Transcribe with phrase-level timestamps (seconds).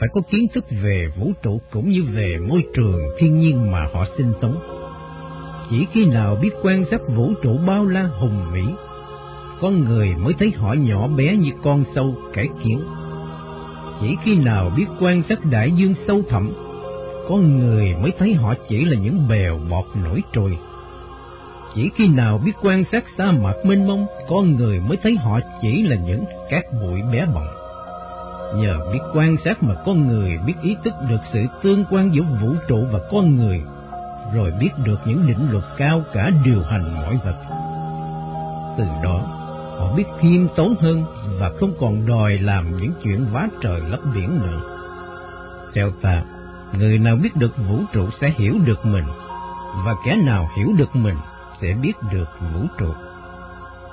[0.00, 3.88] phải có kiến thức về vũ trụ cũng như về môi trường thiên nhiên mà
[3.92, 4.60] họ sinh sống.
[5.70, 8.62] Chỉ khi nào biết quan sát vũ trụ bao la hùng vĩ,
[9.60, 12.80] con người mới thấy họ nhỏ bé như con sâu cải kiến.
[14.00, 16.52] Chỉ khi nào biết quan sát đại dương sâu thẳm,
[17.28, 20.58] con người mới thấy họ chỉ là những bèo bọt nổi trôi.
[21.74, 25.40] Chỉ khi nào biết quan sát sa mạc mênh mông, con người mới thấy họ
[25.62, 27.59] chỉ là những cát bụi bé bỏng.
[28.54, 32.22] Nhờ biết quan sát mà con người biết ý thức được sự tương quan giữa
[32.22, 33.62] vũ trụ và con người,
[34.34, 37.36] rồi biết được những định luật cao cả điều hành mọi vật.
[38.78, 39.20] Từ đó,
[39.78, 41.04] họ biết khiêm tốn hơn
[41.38, 44.60] và không còn đòi làm những chuyện vá trời lấp biển nữa.
[45.74, 46.22] Theo ta,
[46.78, 49.04] người nào biết được vũ trụ sẽ hiểu được mình,
[49.84, 51.16] và kẻ nào hiểu được mình
[51.60, 52.92] sẽ biết được vũ trụ.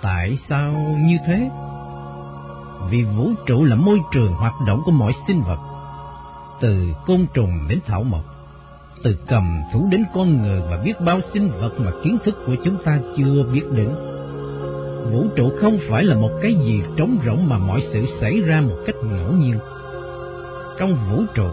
[0.01, 1.49] Tại sao như thế?
[2.89, 5.59] Vì vũ trụ là môi trường hoạt động của mọi sinh vật,
[6.59, 8.21] từ côn trùng đến thảo mộc,
[9.03, 12.55] từ cầm thú đến con người và biết bao sinh vật mà kiến thức của
[12.63, 13.89] chúng ta chưa biết đến.
[15.11, 18.61] Vũ trụ không phải là một cái gì trống rỗng mà mọi sự xảy ra
[18.61, 19.59] một cách ngẫu nhiên.
[20.79, 21.47] Trong vũ trụ,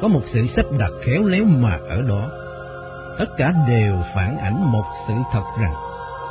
[0.00, 2.28] có một sự sắp đặt khéo léo mà ở đó
[3.18, 5.74] tất cả đều phản ảnh một sự thật rằng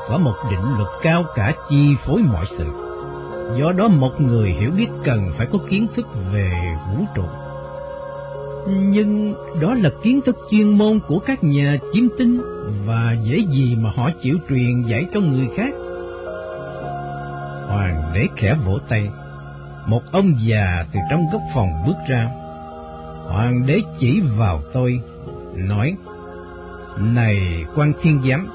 [0.07, 2.88] có một định luật cao cả chi phối mọi sự.
[3.57, 6.51] Do đó một người hiểu biết cần phải có kiến thức về
[6.89, 7.23] vũ trụ.
[8.67, 12.41] Nhưng đó là kiến thức chuyên môn của các nhà chiêm tinh
[12.85, 15.73] và dễ gì mà họ chịu truyền dạy cho người khác.
[17.67, 19.09] Hoàng đế khẽ vỗ tay,
[19.85, 22.29] một ông già từ trong góc phòng bước ra.
[23.27, 25.01] Hoàng đế chỉ vào tôi,
[25.55, 25.95] nói,
[26.97, 28.47] này quan thiên giám,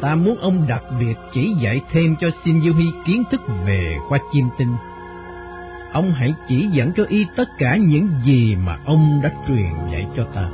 [0.00, 3.96] ta muốn ông đặc biệt chỉ dạy thêm cho Shin Yuhi Hy kiến thức về
[4.08, 4.76] khoa chiêm tinh.
[5.92, 10.06] Ông hãy chỉ dẫn cho y tất cả những gì mà ông đã truyền dạy
[10.16, 10.48] cho ta.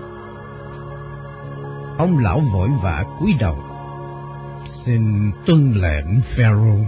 [1.99, 3.59] Ông lão vội vã cúi đầu.
[4.85, 6.87] Xin tuân lệnh Pharaoh,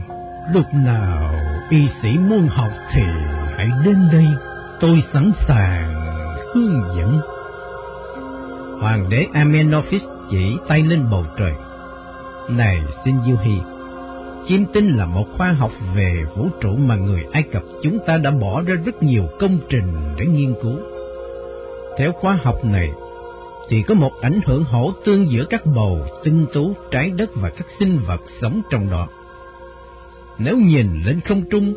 [0.54, 1.34] lúc nào
[1.70, 3.02] y sĩ muốn học thì
[3.56, 4.26] hãy đến đây,
[4.80, 5.94] tôi sẵn sàng
[6.54, 7.20] hướng dẫn.
[8.80, 11.52] Hoàng đế Amenophis chỉ tay lên bầu trời.
[12.56, 13.58] Này xin Diêu Hy,
[14.48, 18.16] chiêm tinh là một khoa học về vũ trụ mà người Ai Cập chúng ta
[18.16, 20.76] đã bỏ ra rất nhiều công trình để nghiên cứu.
[21.98, 22.90] Theo khoa học này,
[23.68, 27.50] thì có một ảnh hưởng hỗ tương giữa các bầu, tinh tú, trái đất và
[27.50, 29.08] các sinh vật sống trong đó.
[30.38, 31.74] Nếu nhìn lên không trung,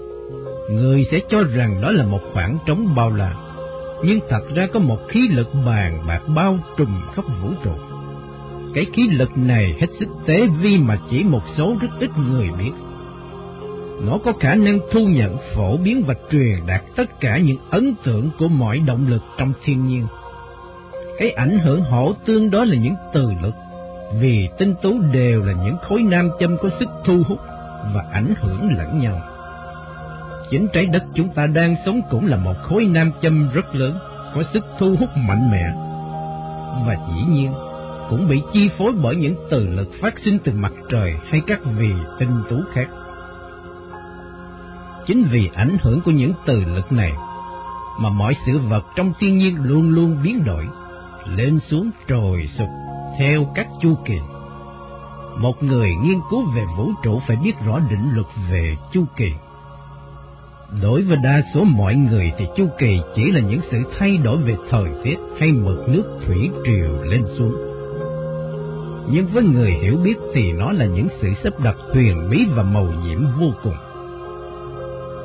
[0.69, 3.35] người sẽ cho rằng đó là một khoảng trống bao la
[4.03, 7.94] nhưng thật ra có một khí lực bàn bạc bao trùm khắp vũ trụ.
[8.75, 12.49] Cái khí lực này hết sức tế vi mà chỉ một số rất ít người
[12.59, 12.71] biết.
[14.01, 17.95] Nó có khả năng thu nhận, phổ biến và truyền đạt tất cả những ấn
[18.03, 20.07] tượng của mọi động lực trong thiên nhiên.
[21.17, 23.53] Cái ảnh hưởng hỗ tương đó là những từ lực,
[24.19, 27.39] vì tinh tú đều là những khối nam châm có sức thu hút
[27.93, 29.21] và ảnh hưởng lẫn nhau.
[30.49, 33.97] Chính trái đất chúng ta đang sống cũng là một khối nam châm rất lớn,
[34.35, 35.63] có sức thu hút mạnh mẽ.
[36.87, 37.51] Và dĩ nhiên,
[38.09, 41.59] cũng bị chi phối bởi những từ lực phát sinh từ mặt trời hay các
[41.77, 42.87] vì tinh tú khác.
[45.07, 47.13] Chính vì ảnh hưởng của những từ lực này,
[47.99, 50.67] mà mọi sự vật trong thiên nhiên luôn luôn biến đổi,
[51.35, 52.69] lên xuống trồi sụp
[53.19, 54.17] theo các chu kỳ.
[55.37, 59.31] Một người nghiên cứu về vũ trụ phải biết rõ định luật về chu kỳ.
[60.81, 64.37] Đối với đa số mọi người thì chu kỳ chỉ là những sự thay đổi
[64.37, 67.74] về thời tiết hay mực nước thủy triều lên xuống.
[69.09, 72.63] Nhưng với người hiểu biết thì nó là những sự sắp đặt huyền bí và
[72.63, 73.75] màu nhiệm vô cùng.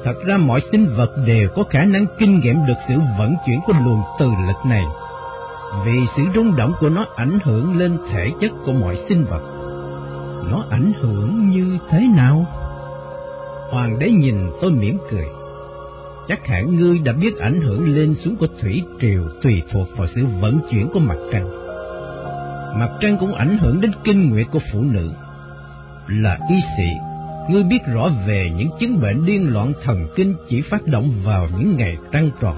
[0.05, 3.61] Thật ra mọi sinh vật đều có khả năng kinh nghiệm được sự vận chuyển
[3.67, 4.85] của luồng từ lực này,
[5.85, 9.43] vì sự rung động của nó ảnh hưởng lên thể chất của mọi sinh vật.
[10.51, 12.47] Nó ảnh hưởng như thế nào?
[13.71, 15.27] Hoàng đế nhìn tôi mỉm cười.
[16.29, 20.07] Chắc hẳn ngươi đã biết ảnh hưởng lên xuống của thủy triều tùy thuộc vào
[20.15, 21.60] sự vận chuyển của mặt trăng.
[22.77, 25.11] Mặt trăng cũng ảnh hưởng đến kinh nguyệt của phụ nữ.
[26.09, 26.89] Là y sĩ,
[27.49, 31.49] ngươi biết rõ về những chứng bệnh điên loạn thần kinh chỉ phát động vào
[31.59, 32.57] những ngày trăng tròn.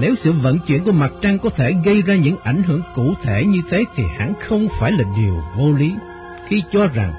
[0.00, 3.14] Nếu sự vận chuyển của mặt trăng có thể gây ra những ảnh hưởng cụ
[3.22, 5.94] thể như thế thì hẳn không phải là điều vô lý
[6.48, 7.14] khi cho rằng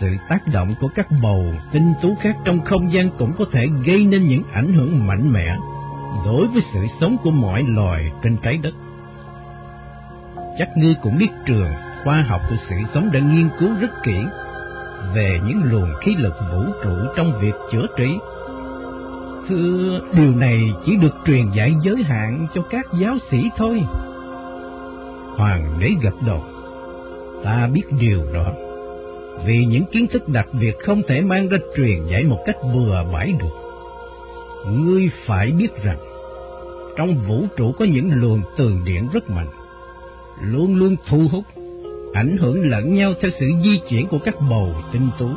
[0.00, 3.66] sự tác động của các bầu tinh tú khác trong không gian cũng có thể
[3.86, 5.56] gây nên những ảnh hưởng mạnh mẽ
[6.24, 8.74] đối với sự sống của mọi loài trên trái đất.
[10.58, 11.72] Chắc ngươi cũng biết trường
[12.04, 14.16] khoa học của sự sống đã nghiên cứu rất kỹ
[15.14, 18.18] về những luồng khí lực vũ trụ trong việc chữa trị.
[19.48, 23.82] Thưa, điều này chỉ được truyền dạy giới hạn cho các giáo sĩ thôi.
[25.36, 26.44] Hoàng đế gật đầu.
[27.44, 28.52] Ta biết điều đó.
[29.46, 33.04] Vì những kiến thức đặc biệt không thể mang ra truyền dạy một cách bừa
[33.12, 33.56] bãi được.
[34.66, 35.98] Ngươi phải biết rằng,
[36.96, 39.48] trong vũ trụ có những luồng từ điển rất mạnh,
[40.40, 41.44] luôn luôn thu hút,
[42.12, 45.28] ảnh hưởng lẫn nhau theo sự di chuyển của các bầu tinh tú.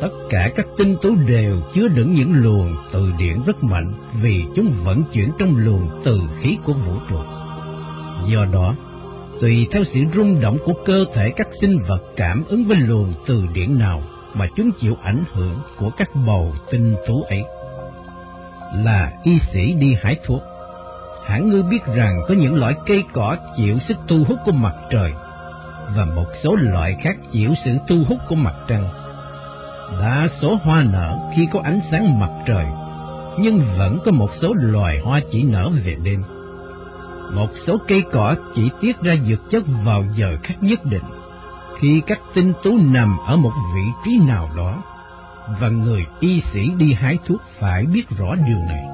[0.00, 4.44] Tất cả các tinh tú đều chứa đựng những luồng từ điển rất mạnh vì
[4.56, 7.18] chúng vận chuyển trong luồng từ khí của vũ trụ.
[8.26, 8.74] Do đó,
[9.40, 13.14] tùy theo sự rung động của cơ thể các sinh vật cảm ứng với luồng
[13.26, 14.02] từ điển nào
[14.34, 17.44] mà chúng chịu ảnh hưởng của các bầu tinh tú ấy.
[18.84, 20.42] Là y sĩ đi hái thuốc,
[21.26, 24.74] hẳn ngươi biết rằng có những loại cây cỏ chịu sức thu hút của mặt
[24.90, 25.12] trời
[25.96, 28.88] và một số loại khác chịu sự thu hút của mặt trăng.
[30.00, 32.66] Đa số hoa nở khi có ánh sáng mặt trời,
[33.38, 36.22] nhưng vẫn có một số loài hoa chỉ nở về đêm.
[37.34, 41.02] Một số cây cỏ chỉ tiết ra dược chất vào giờ khắc nhất định,
[41.78, 44.82] khi các tinh tú nằm ở một vị trí nào đó,
[45.60, 48.84] và người y sĩ đi hái thuốc phải biết rõ điều này.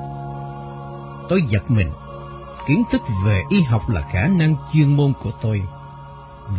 [1.29, 1.91] Tôi giật mình,
[2.69, 5.62] kiến thức về y học là khả năng chuyên môn của tôi,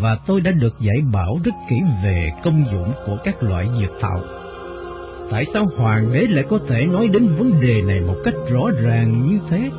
[0.02, 3.92] và tôi đã được dạy bảo rất kỹ về công dụng của các loại dược
[4.02, 4.22] thảo.
[5.32, 8.62] Tại sao hoàng đế lại có thể nói đến vấn đề này một cách rõ
[8.84, 9.72] ràng như thế?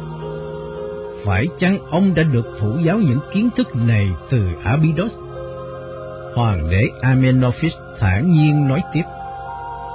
[1.24, 5.12] Phải chăng ông đã được thủ giáo những kiến thức này từ Abydos?
[6.34, 9.02] Hoàng đế Amenophis thản nhiên nói tiếp.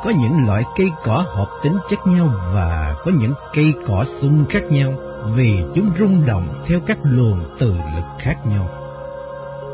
[0.04, 4.46] Có những loại cây cỏ hợp tính chất nhau và có những cây cỏ xung
[4.50, 4.94] khác nhau
[5.34, 8.70] vì chúng rung động theo các luồng từ lực khác nhau.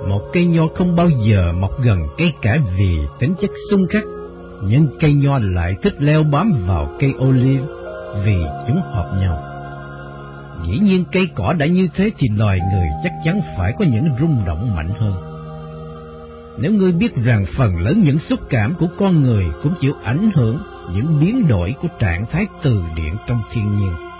[0.10, 4.04] Một cây nho không bao giờ mọc gần cây cả vì tính chất xung khắc,
[4.64, 7.62] nhưng cây nho lại thích leo bám vào cây ô liu
[8.26, 8.36] vì
[8.68, 9.44] chúng hợp nhau.
[10.66, 14.10] Dĩ nhiên cây cỏ đã như thế thì loài người chắc chắn phải có những
[14.20, 15.14] rung động mạnh hơn.
[16.60, 20.32] Nếu ngươi biết rằng phần lớn những xúc cảm của con người cũng chịu ảnh
[20.36, 20.58] hưởng
[20.94, 24.11] những biến đổi của trạng thái từ điện trong thiên nhiên.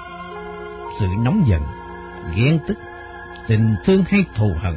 [1.00, 1.62] Sự nóng giận,
[2.36, 2.78] ghen tức,
[3.48, 4.74] tình thương hay thù hận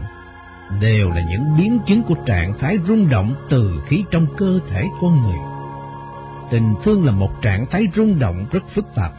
[0.81, 4.87] đều là những biến chứng của trạng thái rung động từ khí trong cơ thể
[5.01, 5.39] con người.
[6.51, 9.13] Tình thương là một trạng thái rung động rất phức tạp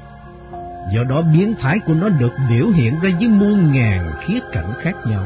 [0.93, 4.73] Do đó biến thái của nó được biểu hiện ra dưới muôn ngàn khía cạnh
[4.79, 5.23] khác nhau.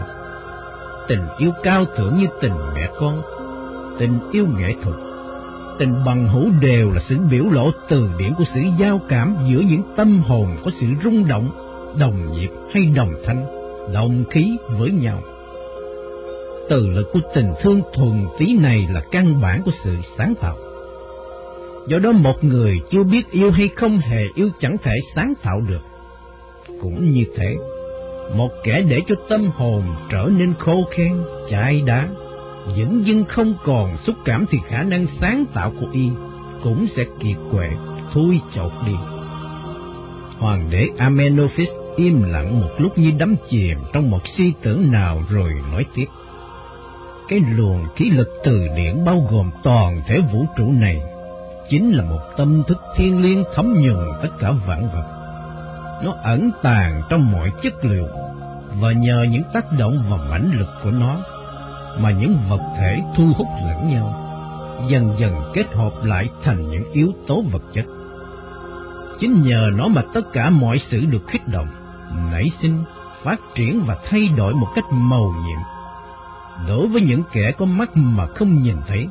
[1.08, 3.22] Tình yêu cao thượng như tình mẹ con,
[4.00, 4.96] tình yêu nghệ thuật,
[5.80, 9.60] tình bằng hữu đều là sự biểu lộ từ điển của sự giao cảm giữa
[9.60, 11.50] những tâm hồn có sự rung động,
[12.00, 13.46] đồng nhịp hay đồng thanh,
[13.94, 15.22] đồng khí với nhau.
[16.70, 20.58] Từ lực của tình thương thuần tí này là căn bản của sự sáng tạo.
[21.88, 25.62] Do đó một người chưa biết yêu hay không hề yêu chẳng thể sáng tạo
[25.68, 25.82] được.
[26.82, 27.56] Cũng như thế,
[28.36, 31.14] một kẻ để cho tâm hồn trở nên khô khen,
[31.50, 32.08] chai đá,
[32.76, 36.10] dẫn dưng không còn xúc cảm thì khả năng sáng tạo của y
[36.64, 37.70] cũng sẽ kiệt quệ,
[38.14, 38.96] thui chột đi.
[40.40, 45.24] Hoàng đế Amenophis im lặng một lúc như đắm chìm trong một suy tưởng nào
[45.30, 46.06] rồi nói tiếp.
[47.28, 51.02] Cái luồng khí lực từ điển bao gồm toàn thể vũ trụ này
[51.70, 55.06] chính là một tâm thức thiên liêng thấm nhuần tất cả vạn vật.
[56.04, 58.08] Nó ẩn tàng trong mọi chất liệu
[58.82, 61.24] và nhờ những tác động và mãnh lực của nó
[61.98, 64.14] mà những vật thể thu hút lẫn nhau,
[64.90, 67.86] dần dần kết hợp lại thành những yếu tố vật chất.
[69.20, 71.68] Chính nhờ nó mà tất cả mọi sự được kích động,
[72.32, 72.84] nảy sinh,
[73.24, 75.60] phát triển và thay đổi một cách màu nhiệm.
[76.68, 79.08] Đối với những kẻ có mắt mà không nhìn thấy,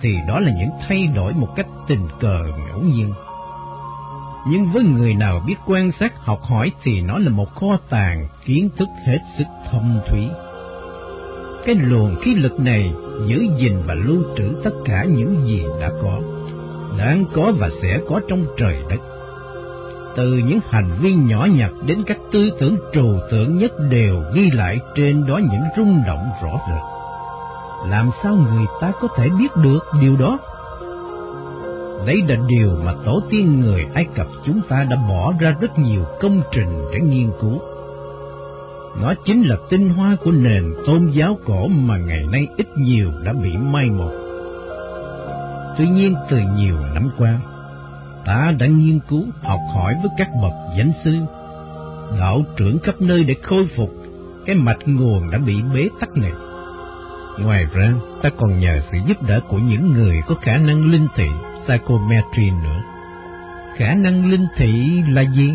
[0.00, 3.12] thì đó là những thay đổi một cách tình cờ ngẫu nhiên.
[4.46, 8.28] Nhưng với người nào biết quan sát học hỏi thì nó là một kho tàng
[8.44, 10.28] kiến thức hết sức thâm thúy.
[11.68, 12.94] Cái luồng khí lực này
[13.26, 16.20] giữ gìn và lưu trữ tất cả những gì đã có,
[16.98, 18.96] đang có và sẽ có trong trời đất.
[20.16, 24.50] Từ những hành vi nhỏ nhặt đến các tư tưởng trừu tượng nhất đều ghi
[24.50, 26.82] lại trên đó những rung động rõ rệt
[27.90, 30.38] làm sao người ta có thể biết được điều đó?
[32.06, 35.78] Đấy là điều mà tổ tiên người Ai Cập chúng ta đã bỏ ra rất
[35.78, 37.60] nhiều công trình để nghiên cứu.
[39.02, 43.10] Nó chính là tinh hoa của nền tôn giáo cổ mà ngày nay ít nhiều
[43.24, 44.10] đã bị mai một.
[45.78, 47.38] Tuy nhiên từ nhiều năm qua,
[48.24, 51.16] ta đã nghiên cứu học hỏi với các bậc danh sư,
[52.20, 53.90] đạo trưởng khắp nơi để khôi phục
[54.46, 56.32] cái mạch nguồn đã bị bế tắc này.
[57.38, 61.06] Ngoài ra, ta còn nhờ sự giúp đỡ của những người có khả năng linh
[61.16, 61.28] thị
[61.64, 62.82] psychometry nữa.
[63.76, 65.50] khả năng linh thị là gì?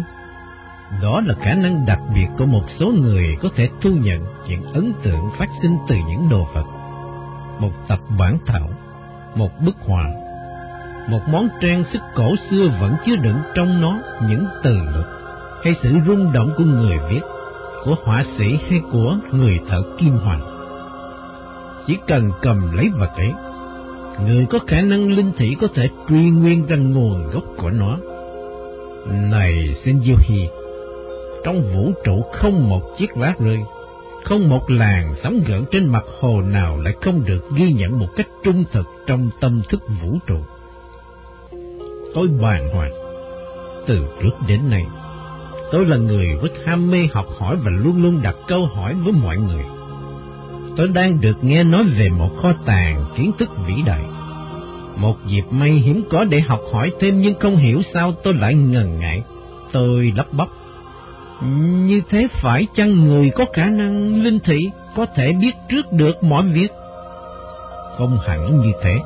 [1.02, 4.74] Đó là khả năng đặc biệt của một số người có thể thu nhận những
[4.74, 6.66] ấn tượng phát sinh từ những đồ vật.
[7.60, 8.70] Một tập bản thảo,
[9.36, 10.06] một bức họa,
[11.08, 15.08] một món trang sức cổ xưa vẫn chứa đựng trong nó những từ lực
[15.64, 17.22] hay sự rung động của người viết,
[17.84, 20.42] của họa sĩ hay của người thợ kim hoàn.
[21.88, 23.34] Chỉ cần cầm lấy vật ấy,
[24.26, 27.98] người có khả năng linh thị có thể truy nguyên ra nguồn gốc của nó.
[29.08, 30.48] Này Senjuhi,
[31.44, 33.60] trong vũ trụ không một chiếc lá rơi,
[34.24, 38.08] không một làn sóng gợn trên mặt hồ nào lại không được ghi nhận một
[38.16, 40.40] cách trung thực trong tâm thức vũ trụ.
[42.14, 42.92] Tôi bàng hoàng,
[43.88, 44.86] từ trước đến nay,
[45.72, 49.14] tôi là người rất ham mê học hỏi và luôn luôn đặt câu hỏi với
[49.14, 49.64] mọi người.
[50.78, 54.04] Tôi đang được nghe nói về một kho tàng kiến thức vĩ đại.
[54.96, 58.56] Một dịp may hiếm có để học hỏi thêm nhưng không hiểu sao tôi lại
[58.56, 59.24] ngần ngại.
[59.72, 60.48] Tôi lắp bắp
[61.88, 66.24] như thế phải chăng người có khả năng linh thị có thể biết trước được
[66.24, 66.68] mọi việc?
[67.98, 69.00] Không hẳn như thế.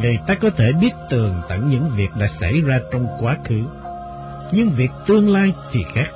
[0.00, 3.62] Người ta có thể biết tường tận những việc đã xảy ra trong quá khứ,
[4.52, 6.08] nhưng việc tương lai thì khác.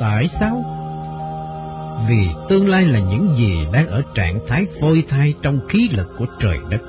[0.00, 0.64] Tại sao?
[2.08, 6.06] Vì tương lai là những gì đang ở trạng thái phôi thai trong khí lực
[6.18, 6.80] của trời đất,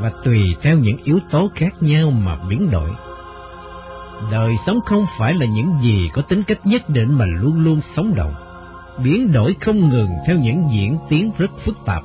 [0.00, 2.90] và tùy theo những yếu tố khác nhau mà biến đổi.
[4.30, 7.80] Đời sống không phải là những gì có tính cách nhất định mà luôn luôn
[7.96, 8.34] sống động,
[9.04, 12.02] biến đổi không ngừng theo những diễn tiến rất phức tạp.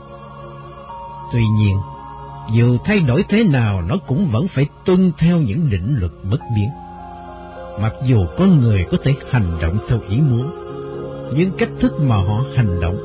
[1.31, 1.77] Tuy nhiên,
[2.53, 6.39] dù thay đổi thế nào nó cũng vẫn phải tuân theo những định luật bất
[6.55, 6.69] biến.
[7.81, 10.51] Mặc dù con người có thể hành động theo ý muốn,
[11.35, 12.97] nhưng cách thức mà họ hành động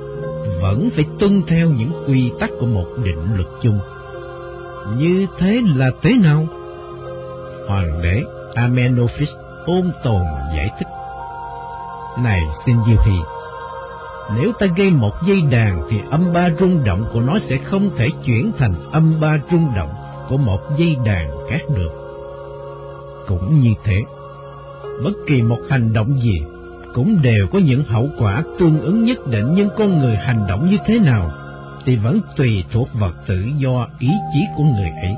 [0.63, 3.79] vẫn phải tuân theo những quy tắc của một định luật chung.
[4.99, 6.47] Như thế là thế nào?
[7.69, 8.23] Hoàng đế
[8.55, 9.29] Amenophis
[9.67, 10.23] ôn tồn
[10.57, 10.89] giải thích.
[12.19, 13.19] Này xin Diêu Hy,
[14.37, 17.91] nếu ta gây một dây đàn thì âm ba rung động của nó sẽ không
[17.97, 19.91] thể chuyển thành âm ba rung động
[20.29, 21.93] của một dây đàn khác được.
[23.29, 24.03] Cũng như thế,
[25.05, 26.43] bất kỳ một hành động gì
[26.95, 30.71] cũng đều có những hậu quả tương ứng nhất định nhưng con người hành động
[30.71, 31.31] như thế nào
[31.85, 35.15] thì vẫn tùy thuộc vào tự do ý chí của người ấy.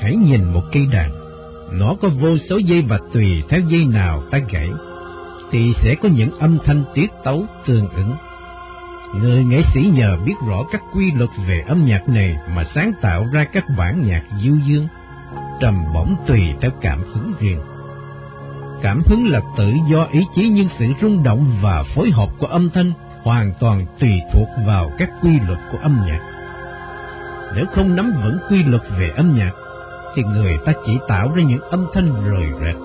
[0.00, 1.10] Hãy nhìn một cây đàn,
[1.72, 4.68] nó có vô số dây và tùy theo dây nào ta gãy,
[5.50, 8.14] thì sẽ có những âm thanh tiết tấu tương ứng.
[9.14, 12.92] Người nghệ sĩ nhờ biết rõ các quy luật về âm nhạc này mà sáng
[13.00, 14.88] tạo ra các bản nhạc du dương,
[15.60, 17.60] trầm bổng tùy theo cảm hứng riêng.
[18.82, 22.46] Cảm hứng là tự do ý chí nhưng sự rung động và phối hợp của
[22.46, 26.20] âm thanh hoàn toàn tùy thuộc vào các quy luật của âm nhạc.
[27.56, 29.52] Nếu không nắm vững quy luật về âm nhạc,
[30.18, 32.76] thì người ta chỉ tạo ra những âm thanh rời rệt,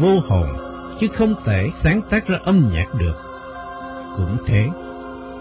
[0.00, 0.46] vô hồn,
[1.00, 3.16] chứ không thể sáng tác ra âm nhạc được.
[4.16, 4.68] Cũng thế,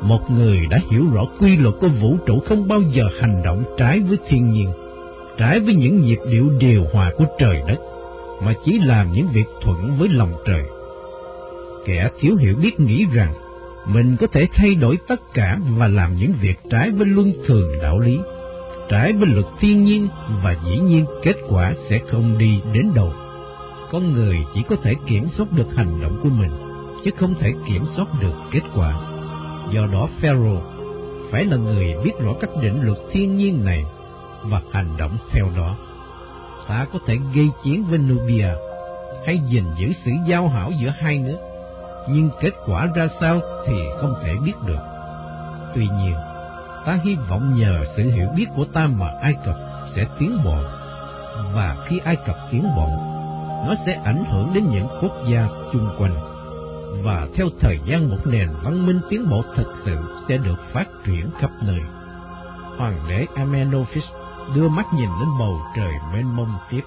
[0.01, 3.63] một người đã hiểu rõ quy luật của vũ trụ không bao giờ hành động
[3.77, 4.71] trái với thiên nhiên,
[5.37, 7.77] trái với những nhịp điệu điều hòa của trời đất,
[8.45, 10.63] mà chỉ làm những việc thuận với lòng trời.
[11.85, 13.33] Kẻ thiếu hiểu biết nghĩ rằng
[13.85, 17.71] mình có thể thay đổi tất cả và làm những việc trái với luân thường
[17.81, 18.19] đạo lý
[18.89, 20.07] trái với luật thiên nhiên
[20.43, 23.13] và dĩ nhiên kết quả sẽ không đi đến đâu.
[23.91, 26.51] Con người chỉ có thể kiểm soát được hành động của mình,
[27.03, 29.01] chứ không thể kiểm soát được kết quả.
[29.69, 30.63] Do đó Pharaoh
[31.31, 33.85] phải là người biết rõ các định luật thiên nhiên này
[34.43, 35.75] và hành động theo đó.
[36.67, 38.49] Ta có thể gây chiến với Nubia
[39.25, 41.37] hay gìn giữ sự giao hảo giữa hai nước,
[42.09, 44.81] nhưng kết quả ra sao thì không thể biết được.
[45.75, 46.13] Tuy nhiên,
[46.89, 49.55] ta hy vọng nhờ sự hiểu biết của ta mà Ai Cập
[49.95, 50.57] sẽ tiến bộ.
[51.53, 52.89] Và khi Ai Cập tiến bộ,
[53.67, 56.15] nó sẽ ảnh hưởng đến những quốc gia chung quanh.
[57.03, 60.85] Và theo thời gian một nền văn minh tiến bộ thật sự sẽ được phát
[61.05, 61.81] triển khắp nơi.
[62.77, 64.05] Hoàng đế Amenophis
[64.55, 66.83] đưa mắt nhìn lên bầu trời mênh mông tiếp.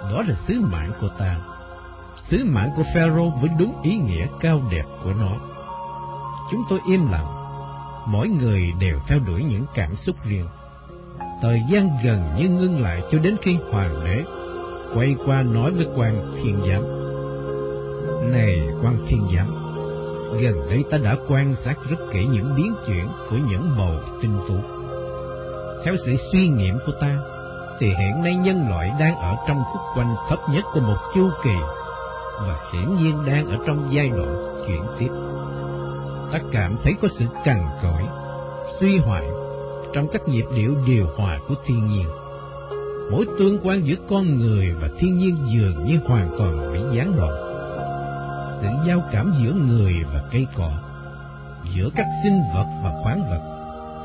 [0.00, 1.36] Đó là sứ mạng của ta.
[2.30, 5.30] Sứ mạng của Pharaoh với đúng ý nghĩa cao đẹp của nó.
[6.50, 7.37] Chúng tôi im lặng
[8.08, 10.46] mỗi người đều theo đuổi những cảm xúc riêng.
[11.42, 14.24] Thời gian gần như ngưng lại cho đến khi hoàng đế
[14.94, 16.82] quay qua nói với quan thiên giám.
[18.32, 19.54] Này quan thiên giám,
[20.42, 24.38] gần đây ta đã quan sát rất kỹ những biến chuyển của những bầu tinh
[24.48, 24.54] tú.
[25.84, 27.18] Theo sự suy nghiệm của ta,
[27.80, 31.30] thì hiện nay nhân loại đang ở trong khúc quanh thấp nhất của một chu
[31.44, 31.56] kỳ
[32.40, 35.10] và hiển nhiên đang ở trong giai đoạn chuyển tiếp
[36.32, 38.02] ta cảm thấy có sự cằn cỗi,
[38.80, 39.24] suy hoại
[39.92, 42.06] trong các nhịp điệu điều hòa của thiên nhiên.
[43.12, 47.16] mối tương quan giữa con người và thiên nhiên dường như hoàn toàn bị gián
[47.16, 47.32] đoạn.
[48.60, 50.70] Sự giao cảm giữa người và cây cỏ,
[51.74, 53.40] giữa các sinh vật và khoáng vật,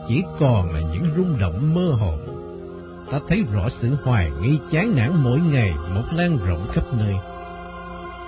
[0.07, 2.13] chỉ còn là những rung động mơ hồ.
[3.11, 7.15] Ta thấy rõ sự hoài nghi chán nản mỗi ngày một lan rộng khắp nơi.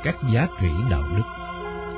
[0.03, 1.23] Các giá trị đạo đức,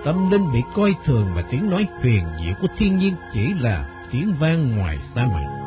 [0.05, 3.85] tâm linh bị coi thường và tiếng nói huyền diệu của thiên nhiên chỉ là
[4.11, 5.57] tiếng vang ngoài xa mạc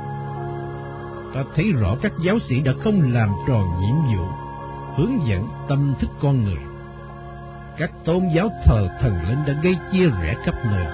[1.34, 4.26] ta thấy rõ các giáo sĩ đã không làm tròn nhiệm vụ
[4.96, 6.62] hướng dẫn tâm thức con người.
[7.78, 10.86] Các tôn giáo thờ thần linh đã gây chia rẽ khắp nơi.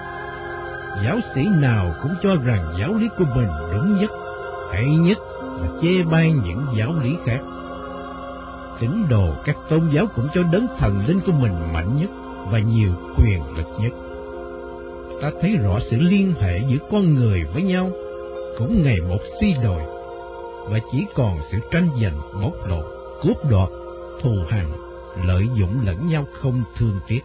[1.05, 4.11] Giáo sĩ nào cũng cho rằng giáo lý của mình đúng nhất,
[4.73, 5.19] hay nhất
[5.61, 7.41] và chê bai những giáo lý khác.
[8.81, 12.11] Tín đồ các tôn giáo cũng cho đấng thần linh của mình mạnh nhất
[12.51, 13.93] và nhiều quyền lực nhất.
[15.23, 17.91] Ta thấy rõ sự liên hệ giữa con người với nhau
[18.59, 19.83] cũng ngày một suy đồi
[20.69, 22.85] và chỉ còn sự tranh giành, bóc lột,
[23.23, 23.69] cướp đoạt,
[24.23, 24.73] thù hằn,
[25.27, 27.21] lợi dụng lẫn nhau không thương tiếc.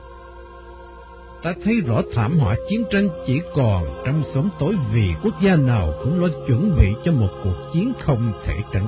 [1.43, 5.55] Ta thấy rõ thảm họa chiến tranh chỉ còn trong sống tối vì quốc gia
[5.55, 8.87] nào cũng lo chuẩn bị cho một cuộc chiến không thể tránh.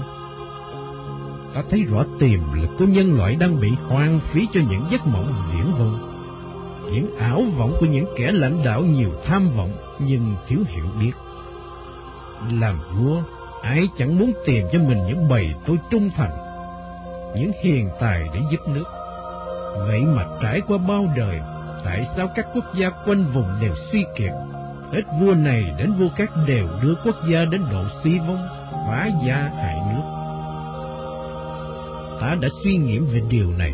[1.54, 5.08] Ta thấy rõ tiềm lực của nhân loại đang bị hoang phí cho những giấc
[5.08, 6.13] mộng viễn vông,
[6.94, 11.12] những ảo vọng của những kẻ lãnh đạo nhiều tham vọng nhưng thiếu hiểu biết.
[12.52, 13.22] Làm vua
[13.64, 16.32] Ai chẳng muốn tìm cho mình những bầy tôi trung thành,
[17.36, 18.84] những hiền tài để giúp nước.
[19.88, 21.40] Vậy mà trải qua bao đời,
[21.86, 24.32] tại sao các quốc gia quanh vùng đều suy kiệt?
[24.92, 29.10] Hết vua này đến vua khác đều đưa quốc gia đến độ suy vong, phá
[29.28, 30.04] gia hại nước.
[32.22, 33.74] Ta đã suy nghĩ về điều này,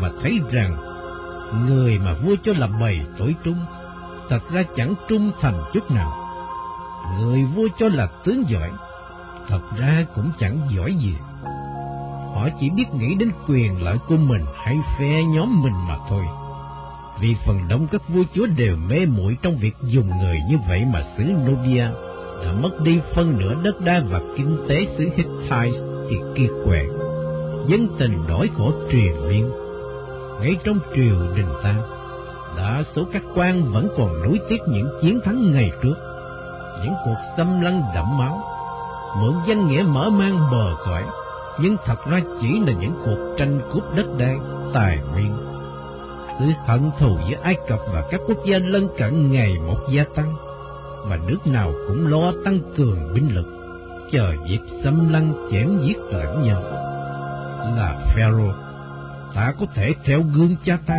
[0.00, 0.91] và thấy rằng
[1.66, 3.58] người mà vua cho là bầy tối trung,
[4.28, 6.22] thật ra chẳng trung thành chút nào
[7.20, 8.70] người vua cho là tướng giỏi,
[9.48, 11.14] thật ra cũng chẳng giỏi gì.
[12.34, 16.24] Họ chỉ biết nghĩ đến quyền lợi của mình hay phe nhóm mình mà thôi.
[17.20, 20.84] Vì phần đông các vua chúa đều mê muội trong việc dùng người như vậy
[20.92, 21.86] mà xứ Nubia
[22.44, 26.86] đã mất đi phân nửa đất đai và kinh tế xứ Hittite thì kiệt quệ.
[27.66, 29.61] Dân tình đổi khổ truyền miên.
[30.42, 31.74] Ngay trong triều đình ta,
[32.56, 35.94] đa số các quan vẫn còn nối tiếp những chiến thắng ngày trước
[36.82, 38.42] những cuộc xâm lăng đẫm máu,
[39.20, 41.04] mượn danh nghĩa mở mang bờ cõi,
[41.60, 44.36] nhưng thật ra chỉ là những cuộc tranh cướp đất đai,
[44.74, 45.36] tài nguyên.
[46.38, 50.04] Sự hận thù giữa Ai Cập và các quốc gia lân cận ngày một gia
[50.14, 50.34] tăng,
[51.08, 53.46] và nước nào cũng lo tăng cường binh lực,
[54.12, 56.62] chờ dịp xâm lăng chém giết lẫn nhau.
[57.76, 58.54] Là Pharaoh,
[59.34, 60.98] ta có thể theo gương cha ta,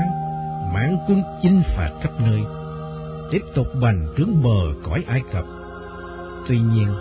[0.73, 2.41] mãn quân chinh phạt khắp nơi,
[3.31, 5.45] tiếp tục bành trướng bờ cõi Ai Cập
[6.47, 6.95] Tuy nhiên,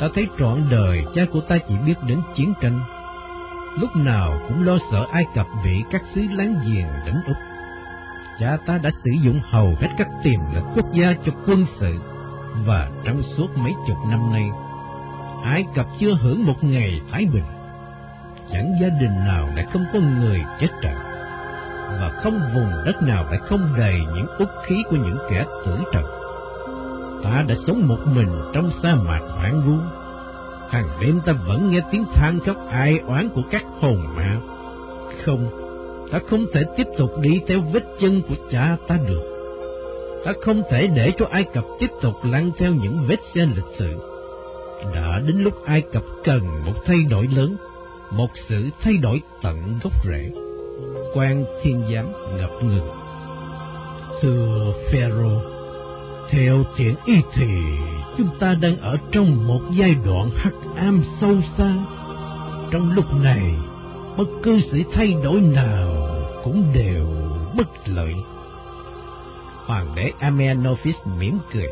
[0.00, 2.80] ta thấy trọn đời cha của ta chỉ biết đến chiến tranh.
[3.80, 7.36] Lúc nào cũng lo sợ Ai Cập bị các xứ láng giềng đánh úp.
[8.40, 11.98] Cha ta đã sử dụng hầu hết các tiềm lực quốc gia cho quân sự,
[12.66, 14.44] và trong suốt mấy chục năm nay,
[15.44, 17.44] Ai Cập chưa hưởng một ngày thái bình.
[18.52, 20.94] Chẳng gia đình nào lại không có người chết trận,
[22.00, 25.78] và không vùng đất nào lại không đầy những út khí của những kẻ tử
[25.92, 26.04] trận
[27.22, 29.76] ta đã sống một mình trong sa mạc hoang vu.
[30.68, 34.40] Hàng đêm ta vẫn nghe tiếng than khóc ai oán của các hồn ma.
[35.24, 35.50] Không,
[36.10, 39.22] ta không thể tiếp tục đi theo vết chân của cha ta được.
[40.24, 43.78] Ta không thể để cho Ai Cập tiếp tục lăn theo những vết xe lịch
[43.78, 43.96] sử.
[44.94, 47.56] Đã đến lúc Ai Cập cần một thay đổi lớn,
[48.10, 50.30] một sự thay đổi tận gốc rễ.
[51.14, 52.90] Quan thiên giám ngập ngừng.
[54.20, 55.42] Thưa Pharaoh,
[56.30, 57.48] theo thiện y thì
[58.18, 61.74] chúng ta đang ở trong một giai đoạn hắc am sâu xa.
[62.70, 63.54] Trong lúc này,
[64.16, 65.94] bất cứ sự thay đổi nào
[66.44, 67.06] cũng đều
[67.56, 68.14] bất lợi.
[69.66, 71.68] Hoàng đế Amenophis mỉm cười.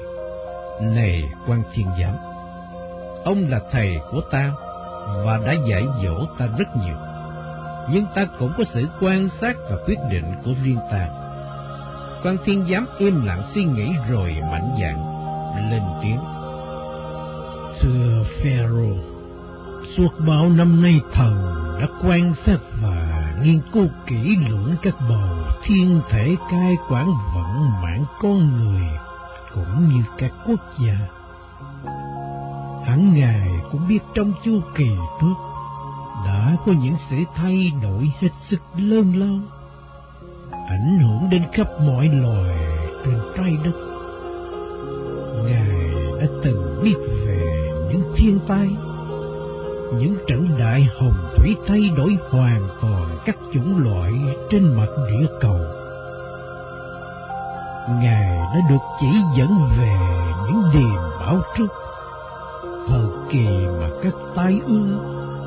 [0.83, 2.15] Này quan thiên giám,
[3.25, 4.53] ông là thầy của ta
[5.25, 6.97] và đã dạy dỗ ta rất nhiều.
[7.91, 11.09] Nhưng ta cũng có sự quan sát và quyết định của riêng ta.
[12.23, 14.97] Quan thiên giám im lặng suy nghĩ rồi mạnh dạn
[15.71, 16.19] lên tiếng.
[17.81, 19.19] Thưa pharaoh
[19.97, 25.37] suốt bao năm nay thần đã quan sát và nghiên cứu kỹ lưỡng các bầu
[25.63, 28.89] thiên thể cai quản vận mạng con người
[29.55, 30.99] cũng như các quốc gia
[32.89, 34.89] hẳn ngài cũng biết trong chu kỳ
[35.21, 35.35] trước
[36.27, 39.59] đã có những sự thay đổi hết sức lớn lao
[40.69, 42.57] ảnh hưởng đến khắp mọi loài
[43.05, 43.73] trên trái đất.
[45.45, 45.69] Ngài
[46.21, 46.97] đã từng biết
[47.27, 48.69] về những thiên tai,
[49.99, 54.13] những trận đại hồng thủy thay đổi hoàn toàn các chủng loại
[54.51, 55.61] trên mặt địa cầu.
[58.03, 59.07] Ngài đã được chỉ
[59.39, 59.97] dẫn về
[60.47, 61.88] những điềm báo trước,
[63.31, 63.47] kỳ
[63.81, 64.99] mà các tai ương,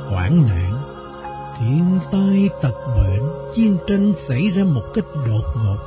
[0.09, 0.73] hoạn nạn,
[1.59, 3.23] thiên tai tật bệnh,
[3.55, 5.77] chiến tranh xảy ra một cách đột ngột,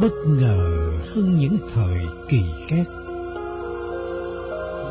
[0.00, 2.84] bất ngờ hơn những thời kỳ khác.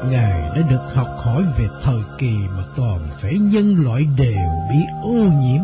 [0.09, 4.77] Ngài đã được học hỏi về thời kỳ mà toàn thể nhân loại đều bị
[5.03, 5.61] ô nhiễm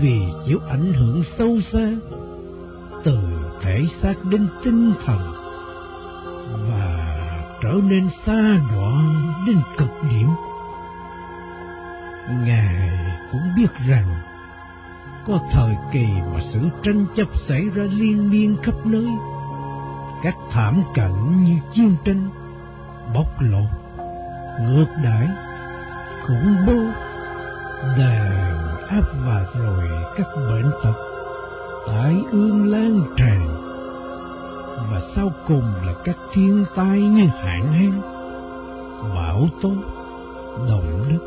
[0.00, 1.92] vì chịu ảnh hưởng sâu xa
[3.04, 3.18] từ
[3.60, 5.32] thể xác đến tinh thần
[6.68, 7.10] và
[7.62, 10.28] trở nên xa đoạn đến cực điểm.
[12.46, 12.90] Ngài
[13.32, 14.14] cũng biết rằng
[15.26, 19.08] có thời kỳ mà sự tranh chấp xảy ra liên miên khắp nơi,
[20.22, 22.30] các thảm cảnh như chiến tranh,
[23.14, 23.68] bóc lột,
[24.60, 25.28] ngược đãi,
[26.26, 26.78] khủng bố,
[27.98, 30.94] đàn áp và rồi các bệnh tật,
[31.86, 33.56] tai ương lan tràn.
[34.90, 38.19] Và sau cùng là các thiên tai như hạn hán,
[39.14, 39.70] bão tố,
[40.68, 41.18] động đất,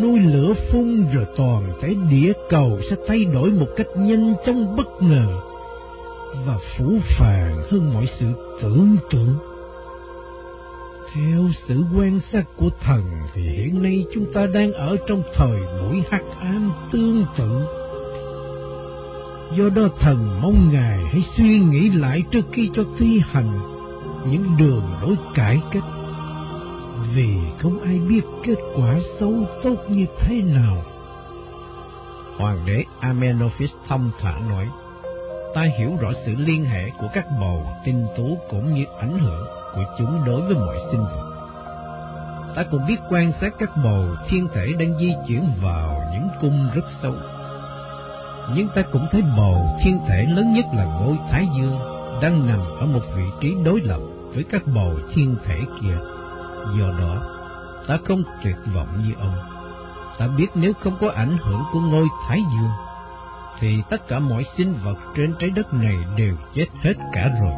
[0.00, 4.76] núi lửa phun rồi toàn thể địa cầu sẽ thay đổi một cách nhanh chóng
[4.76, 5.26] bất ngờ
[6.46, 8.26] và phủ phàng hơn mọi sự
[8.62, 9.36] tưởng tượng.
[11.14, 13.02] Theo sự quan sát của thần
[13.34, 17.66] thì hiện nay chúng ta đang ở trong thời buổi hắc ám tương tự.
[19.56, 23.60] Do đó thần mong Ngài hãy suy nghĩ lại trước khi cho thi hành
[24.30, 25.84] những đường lối cải cách.
[27.14, 30.76] Vì không ai biết kết quả xấu tốt như thế nào.
[32.38, 34.68] Hoàng đế Amenophis thông thả nói,
[35.54, 39.46] ta hiểu rõ sự liên hệ của các bầu tinh tú cũng như ảnh hưởng
[39.74, 41.28] của chúng đối với mọi sinh vật.
[42.56, 46.70] Ta cũng biết quan sát các bầu thiên thể đang di chuyển vào những cung
[46.74, 47.14] rất sâu.
[48.54, 51.78] Nhưng ta cũng thấy bầu thiên thể lớn nhất là ngôi Thái Dương
[52.22, 54.00] đang nằm ở một vị trí đối lập
[54.34, 56.11] với các bầu thiên thể kia.
[56.78, 57.22] Do đó,
[57.86, 59.34] ta không tuyệt vọng như ông.
[60.18, 62.70] Ta biết nếu không có ảnh hưởng của ngôi Thái Dương,
[63.60, 67.54] thì tất cả mọi sinh vật trên trái đất này đều chết hết cả rồi.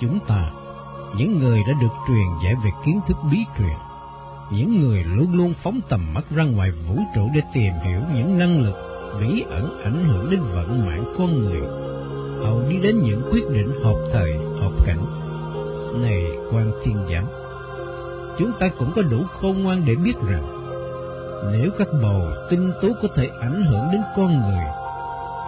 [0.00, 0.50] Chúng ta
[1.16, 3.76] những người đã được truyền dạy về kiến thức bí truyền,
[4.50, 8.38] những người luôn luôn phóng tầm mắt ra ngoài vũ trụ để tìm hiểu những
[8.38, 8.74] năng lực
[9.20, 11.62] bí ẩn ảnh hưởng đến vận mạng con người,
[12.44, 15.04] hầu đi đến những quyết định hợp thời, hợp cảnh.
[16.02, 17.24] Này quan thiên giám,
[18.38, 20.44] chúng ta cũng có đủ khôn ngoan để biết rằng,
[21.52, 24.64] nếu các bầu tinh tú có thể ảnh hưởng đến con người,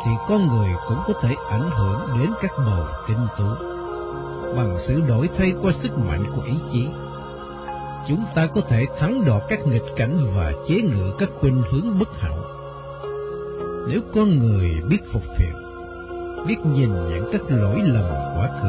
[0.05, 3.45] thì con người cũng có thể ảnh hưởng đến các bầu tinh tú
[4.57, 6.89] bằng sự đổi thay qua sức mạnh của ý chí.
[8.09, 11.99] Chúng ta có thể thắng đọ các nghịch cảnh và chế ngự các khuynh hướng
[11.99, 12.39] bất hảo.
[13.89, 15.53] Nếu con người biết phục thiện,
[16.47, 18.05] biết nhìn nhận các lỗi lầm
[18.37, 18.69] quá khứ,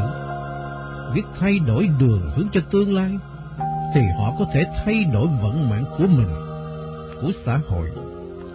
[1.16, 3.20] biết thay đổi đường hướng cho tương lai,
[3.94, 6.30] thì họ có thể thay đổi vận mạng của mình,
[7.22, 7.92] của xã hội,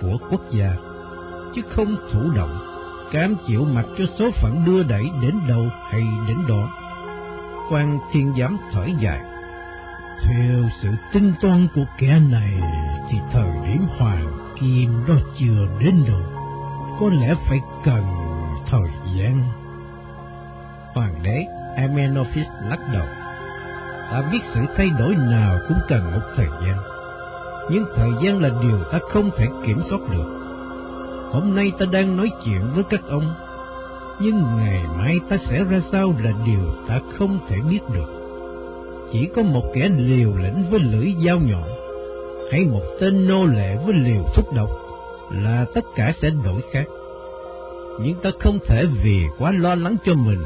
[0.01, 0.77] của quốc gia,
[1.55, 2.59] chứ không thụ động,
[3.13, 6.69] cam chịu mặc cho số phận đưa đẩy đến đâu hay đến đó
[7.73, 9.21] quan thiên giám thở dài.
[10.25, 12.61] Theo sự tinh toán của kẻ này
[13.11, 16.21] thì thời điểm hoàng kim đó chưa đến đâu.
[17.01, 18.05] Có lẽ phải cần
[18.67, 19.43] thời gian.
[20.95, 23.07] Hoàng đế Amenophis lắc đầu.
[24.13, 26.77] Ta biết sự thay đổi nào cũng cần một thời gian.
[27.71, 30.39] Nhưng thời gian là điều ta không thể kiểm soát được.
[31.33, 33.35] Hôm nay ta đang nói chuyện với các ông
[34.21, 38.11] nhưng ngày mai ta sẽ ra sao là điều ta không thể biết được.
[39.13, 41.69] Chỉ có một kẻ liều lĩnh với lưỡi dao nhọn,
[42.53, 44.71] hay một tên nô lệ với liều thuốc độc,
[45.31, 46.85] là tất cả sẽ đổi khác.
[48.01, 50.41] Nhưng ta không thể vì quá lo lắng cho mình,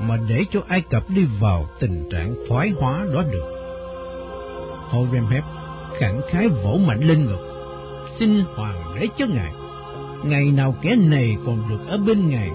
[0.00, 3.52] mà để cho Ai Cập đi vào tình trạng thoái hóa đó được.
[4.90, 5.44] Horemheb
[5.98, 7.46] khẳng khái vỗ mạnh lên ngực,
[8.18, 9.52] xin hoàng đế cho ngài.
[10.24, 12.50] Ngày nào kẻ này còn được ở bên ngài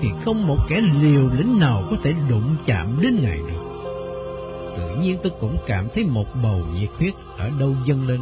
[0.00, 3.62] thì không một kẻ liều lĩnh nào có thể đụng chạm đến Ngài được.
[4.76, 8.20] Tự nhiên tôi cũng cảm thấy một bầu nhiệt huyết ở đâu dâng lên.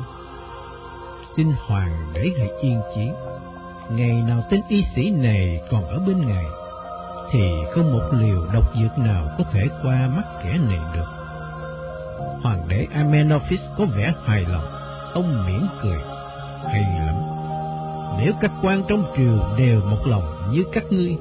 [1.37, 3.09] Xin Hoàng để hãy yên chí.
[3.91, 6.45] Ngày nào tên y sĩ này còn ở bên Ngài,
[7.31, 11.07] thì không một liều độc dược nào có thể qua mắt kẻ này được.
[12.43, 14.67] Hoàng đế Amenophis có vẻ hài lòng,
[15.15, 15.99] ông mỉm cười,
[16.65, 17.17] hay lắm.
[18.19, 21.17] Nếu các quan trong triều đều một lòng như các ngươi,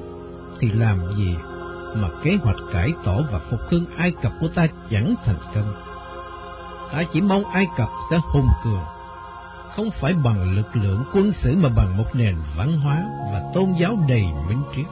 [0.60, 1.36] thì làm gì
[1.94, 5.74] mà kế hoạch cải tổ và phục hưng Ai Cập của ta chẳng thành công.
[6.92, 8.84] Ta chỉ mong Ai Cập sẽ hùng cường,
[9.76, 13.72] không phải bằng lực lượng quân sự mà bằng một nền văn hóa và tôn
[13.80, 14.86] giáo đầy minh triết.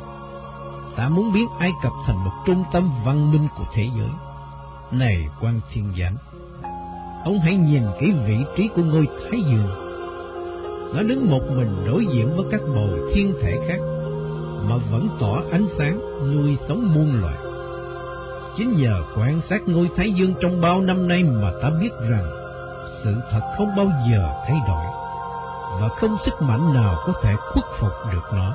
[0.97, 4.09] Ta muốn biến Ai Cập thành một trung tâm văn minh của thế giới.
[4.91, 6.17] Này quan thiên giám,
[7.25, 9.69] ông hãy nhìn kỹ vị trí của ngôi Thái Dương.
[10.95, 13.79] Nó đứng một mình đối diện với các bầu thiên thể khác,
[14.69, 16.01] mà vẫn tỏ ánh sáng
[16.35, 17.37] nuôi sống muôn loài.
[18.57, 22.31] Chính nhờ quan sát ngôi Thái Dương trong bao năm nay mà ta biết rằng
[23.05, 24.85] sự thật không bao giờ thay đổi
[25.81, 28.53] và không sức mạnh nào có thể khuất phục được nó.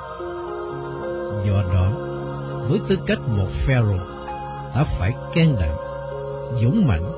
[1.46, 2.09] Do đó,
[2.70, 4.02] với tư cách một pharaoh,
[4.76, 5.76] ta phải can đảm,
[6.62, 7.12] dũng mãnh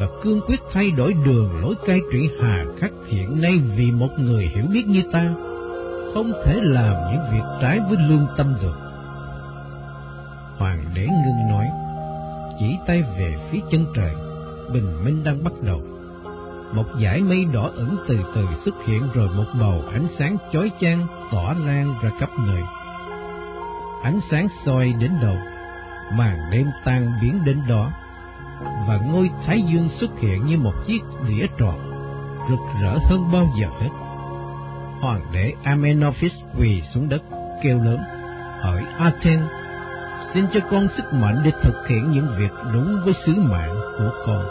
[0.00, 4.08] và cương quyết thay đổi đường lối cai trị hà khắc hiện nay vì một
[4.18, 5.34] người hiểu biết như ta
[6.14, 8.76] không thể làm những việc trái với lương tâm được.
[10.58, 11.66] Hoàng đế ngưng nói,
[12.58, 14.14] chỉ tay về phía chân trời,
[14.72, 15.82] bình minh đang bắt đầu.
[16.72, 20.70] Một dải mây đỏ ửng từ từ xuất hiện rồi một bầu ánh sáng chói
[20.80, 22.62] chang tỏa lan ra khắp nơi.
[24.02, 25.36] Ánh sáng soi đến đầu,
[26.12, 27.90] màn đêm tan biến đến đó,
[28.88, 31.78] và ngôi Thái Dương xuất hiện như một chiếc đĩa tròn,
[32.48, 33.90] rực rỡ hơn bao giờ hết.
[35.00, 37.22] Hoàng đế Amenophis quỳ xuống đất,
[37.62, 37.98] kêu lớn,
[38.60, 39.50] hỏi Athens,
[40.34, 44.10] xin cho con sức mạnh để thực hiện những việc đúng với sứ mạng của
[44.26, 44.46] con.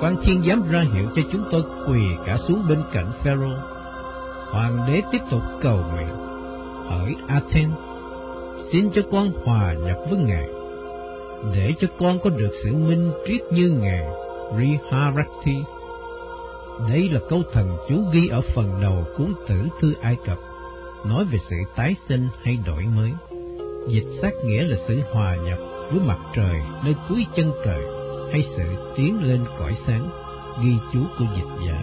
[0.00, 3.58] Quan thiên giám ra hiệu cho chúng tôi quỳ cả xuống bên cạnh Pharaoh.
[4.52, 6.14] Hoàng đế tiếp tục cầu nguyện,
[6.88, 7.89] hỏi Athens,
[8.72, 10.48] xin cho con hòa nhập với Ngài,
[11.54, 14.06] để cho con có được sự minh triết như Ngài
[14.58, 15.56] Riharati.
[16.88, 20.38] Đây là câu thần chú ghi ở phần đầu cuốn tử thư Ai Cập,
[21.06, 23.12] nói về sự tái sinh hay đổi mới.
[23.88, 25.58] Dịch sát nghĩa là sự hòa nhập
[25.90, 27.80] với mặt trời nơi cuối chân trời
[28.32, 28.64] hay sự
[28.96, 30.10] tiến lên cõi sáng,
[30.62, 31.82] ghi chú của dịch giả.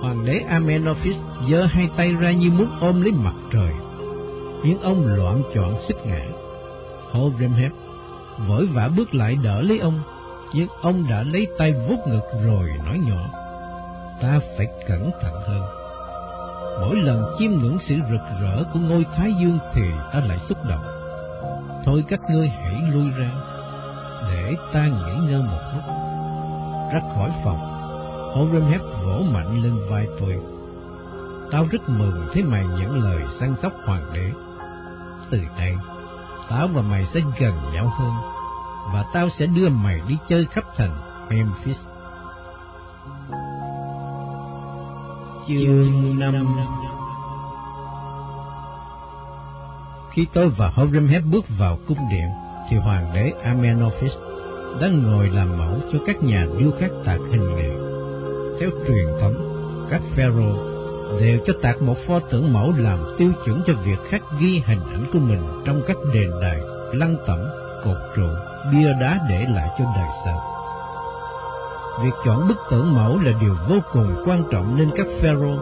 [0.00, 1.16] Hoàng đế Amenophis
[1.50, 3.72] giơ hai tay ra như muốn ôm lấy mặt trời,
[4.64, 6.24] nhưng ông loạn chọn xích ngã.
[7.12, 7.72] Horemheb
[8.48, 10.00] vội vã bước lại đỡ lấy ông,
[10.54, 13.30] nhưng ông đã lấy tay vuốt ngực rồi nói nhỏ,
[14.20, 15.62] ta phải cẩn thận hơn.
[16.80, 20.58] Mỗi lần chiêm ngưỡng sự rực rỡ của ngôi Thái Dương thì ta lại xúc
[20.68, 20.84] động.
[21.84, 23.30] Thôi các ngươi hãy lui ra,
[24.30, 25.84] để ta nghỉ ngơi một lúc.
[26.92, 27.58] Ra khỏi phòng,
[28.34, 30.40] Horemheb vỗ mạnh lên vai tôi.
[31.50, 34.30] Tao rất mừng thấy mày nhận lời săn sóc hoàng đế.
[35.32, 35.76] Từ đây,
[36.50, 38.12] tao và mày sẽ gần nhau hơn,
[38.92, 40.96] và tao sẽ đưa mày đi chơi khắp thành
[41.30, 41.76] Memphis.
[45.48, 46.56] Chương 5
[50.10, 52.28] Khi tôi và Horemheb bước vào cung điện,
[52.70, 54.12] thì hoàng đế Amenophis
[54.80, 57.70] đang ngồi làm mẫu cho các nhà điêu khắc tạc hình nghệ.
[58.60, 59.34] Theo truyền thống,
[59.90, 60.71] các pharaoh
[61.20, 64.80] đều cho tạc một pho tượng mẫu làm tiêu chuẩn cho việc khắc ghi hình
[64.92, 66.60] ảnh của mình trong các đền đài,
[66.92, 67.38] lăng tẩm,
[67.84, 68.28] cột trụ,
[68.72, 70.42] bia đá để lại cho đời sau.
[72.02, 75.60] Việc chọn bức tượng mẫu là điều vô cùng quan trọng nên các pharaoh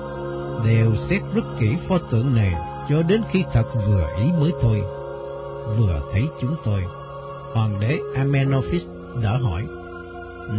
[0.65, 2.55] đều xét rất kỹ pho tượng này
[2.89, 4.83] cho đến khi thật vừa ý mới thôi.
[5.79, 6.85] Vừa thấy chúng tôi,
[7.55, 8.83] hoàng đế Amenophis
[9.23, 9.67] đã hỏi,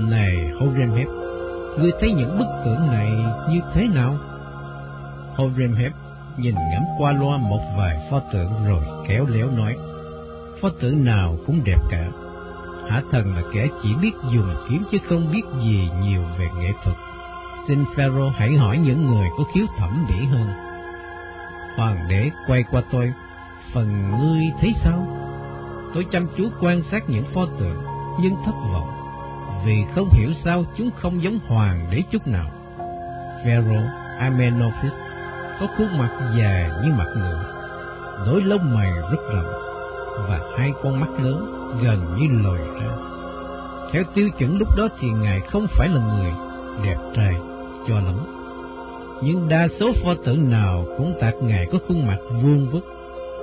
[0.09, 1.07] Này Horemheb,
[1.77, 3.11] ngươi thấy những bức tượng này
[3.49, 4.17] như thế nào?
[5.35, 5.91] Horemheb
[6.37, 9.75] nhìn ngắm qua loa một vài pho tượng rồi kéo léo nói,
[10.61, 12.11] Pho tượng nào cũng đẹp cả,
[12.89, 16.71] Hả thần là kẻ chỉ biết dùng kiếm chứ không biết gì nhiều về nghệ
[16.83, 16.97] thuật.
[17.67, 20.47] Xin Pharaoh hãy hỏi những người có khiếu thẩm mỹ hơn.
[21.77, 23.13] Hoàng đế quay qua tôi,
[23.73, 25.07] phần ngươi thấy sao?
[25.93, 27.83] Tôi chăm chú quan sát những pho tượng,
[28.19, 28.89] nhưng thất vọng,
[29.65, 32.51] vì không hiểu sao chúng không giống hoàng đế chút nào.
[33.43, 33.85] Pharaoh
[34.19, 34.93] Amenophis
[35.61, 37.43] có khuôn mặt dài như mặt ngựa,
[38.25, 39.45] đôi lông mày rất rậm
[40.29, 41.45] và hai con mắt lớn
[41.83, 42.95] gần như lồi ra.
[43.91, 46.31] Theo tiêu chuẩn lúc đó thì Ngài không phải là người
[46.83, 47.35] đẹp trai
[47.87, 48.15] cho lắm.
[49.21, 52.85] Nhưng đa số pho tượng nào cũng tạc Ngài có khuôn mặt vuông vức,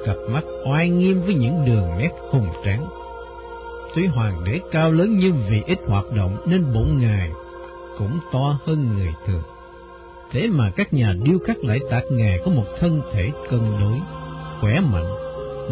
[0.07, 2.89] cặp mắt oai nghiêm với những đường nét hùng tráng.
[3.95, 7.31] Tuy hoàng đế cao lớn nhưng vì ít hoạt động nên bụng Ngài
[7.99, 9.43] cũng to hơn người thường.
[10.31, 13.99] Thế mà các nhà điêu khắc lại tạc nghề có một thân thể cân đối,
[14.61, 15.15] khỏe mạnh,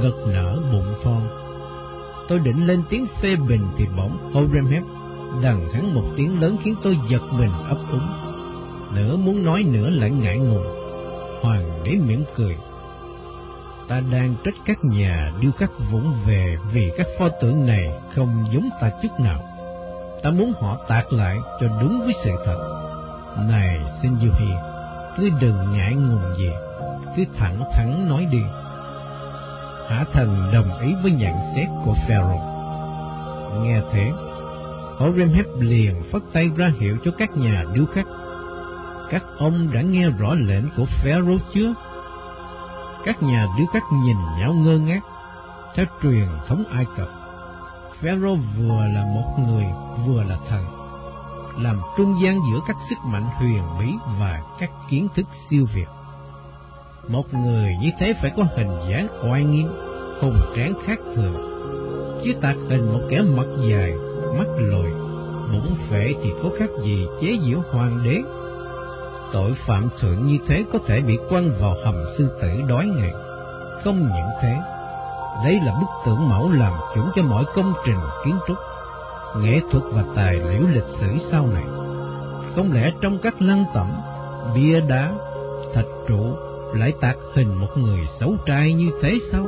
[0.02, 1.22] ngực nở bụng thon,
[2.28, 4.82] Tôi định lên tiếng phê bình thì bỗng Horemheb
[5.42, 8.08] đằng hắn một tiếng lớn khiến tôi giật mình ấp úng.
[8.94, 10.66] Nửa muốn nói nữa lại ngại ngùng.
[11.42, 12.56] Hoàng đế mỉm cười.
[13.88, 18.44] Ta đang trách các nhà điêu khắc vũng về vì các pho tượng này không
[18.52, 19.42] giống ta chút nào.
[20.22, 22.85] Ta muốn họ tạc lại cho đúng với sự thật.
[23.36, 24.56] Này xin yêu hiền,
[25.16, 26.50] cứ đừng ngại ngùng gì,
[27.16, 28.42] cứ thẳng thắn nói đi.
[29.88, 32.40] Hả thần đồng ý với nhận xét của Pharaoh.
[33.62, 34.12] Nghe thế,
[34.98, 38.06] Horemheb liền phất tay ra hiệu cho các nhà điêu khắc.
[39.10, 41.74] Các ông đã nghe rõ lệnh của Pharaoh chưa?
[43.04, 45.00] Các nhà điêu khắc nhìn nhau ngơ ngác.
[45.74, 47.08] Theo truyền thống Ai Cập,
[48.00, 49.64] Pharaoh vừa là một người,
[50.06, 50.64] vừa là thần,
[51.58, 55.88] làm trung gian giữa các sức mạnh huyền bí và các kiến thức siêu việt.
[57.08, 59.68] Một người như thế phải có hình dáng oai nghiêm,
[60.20, 61.34] hùng tráng khác thường,
[62.24, 63.94] chứ tạc hình một kẻ mặt dài,
[64.38, 64.90] mắt lồi,
[65.52, 68.22] bụng phệ thì có khác gì chế giễu hoàng đế.
[69.32, 73.12] Tội phạm thượng như thế có thể bị quăng vào hầm sư tử đói ngày.
[73.84, 74.58] Không những thế,
[75.44, 78.56] đấy là bức tượng mẫu làm chuẩn cho mọi công trình kiến trúc,
[79.42, 81.64] nghệ thuật và tài liệu lịch sử sau này.
[82.54, 83.86] Không lẽ trong các lăng tẩm,
[84.54, 85.12] bia đá,
[85.74, 86.36] thạch trụ
[86.74, 89.46] lại tạc hình một người xấu trai như thế sao?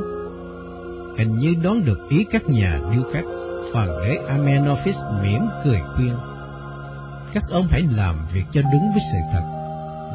[1.19, 3.25] Hình như đón được ý các nhà điêu khắc,
[3.73, 6.15] hoàng đế Amenophis mỉm cười khuyên.
[7.35, 9.43] Các ông hãy làm việc cho đúng với sự thật,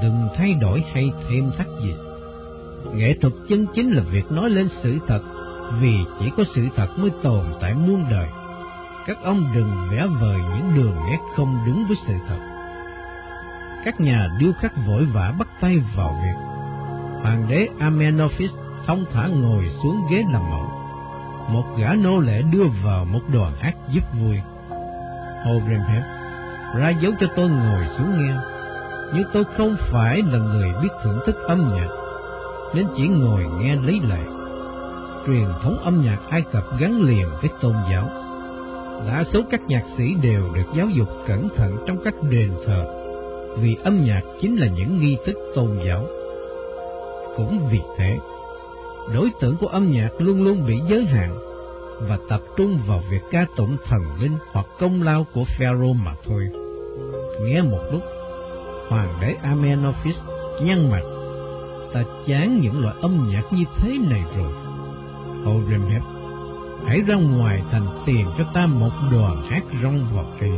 [0.01, 1.95] đừng thay đổi hay thêm thắt gì.
[2.95, 5.21] Nghệ thuật chân chính là việc nói lên sự thật,
[5.81, 8.27] vì chỉ có sự thật mới tồn tại muôn đời.
[9.05, 12.39] Các ông đừng vẽ vời những đường nét không đúng với sự thật.
[13.85, 16.35] Các nhà điêu khắc vội vã bắt tay vào việc.
[17.21, 18.51] Hoàng đế Amenophis
[18.85, 20.71] thông thả ngồi xuống ghế làm mẫu.
[21.49, 24.39] Một gã nô lệ đưa vào một đoàn hát giúp vui.
[25.43, 26.03] Horemheb
[26.75, 28.35] ra dấu cho tôi ngồi xuống nghe,
[29.13, 31.87] nhưng tôi không phải là người biết thưởng thức âm nhạc,
[32.73, 34.23] nên chỉ ngồi nghe lấy lệ.
[35.25, 38.22] Truyền thống âm nhạc Ai Cập gắn liền với tôn giáo.
[39.07, 42.85] Đa số các nhạc sĩ đều được giáo dục cẩn thận trong các đền thờ,
[43.59, 46.05] vì âm nhạc chính là những nghi thức tôn giáo.
[47.37, 48.17] Cũng vì thế,
[49.13, 51.35] đối tượng của âm nhạc luôn luôn bị giới hạn
[51.99, 56.15] và tập trung vào việc ca tụng thần linh hoặc công lao của Pharaoh mà
[56.25, 56.49] thôi.
[57.41, 58.01] Nghe một lúc,
[58.89, 60.15] hoàng đế Amenophis
[60.61, 61.03] nhăn mặt,
[61.93, 64.53] ta chán những loại âm nhạc như thế này rồi.
[65.45, 66.01] Horemheb,
[66.87, 70.51] hãy ra ngoài thành tìm cho ta một đoàn hát rong vào kỳ.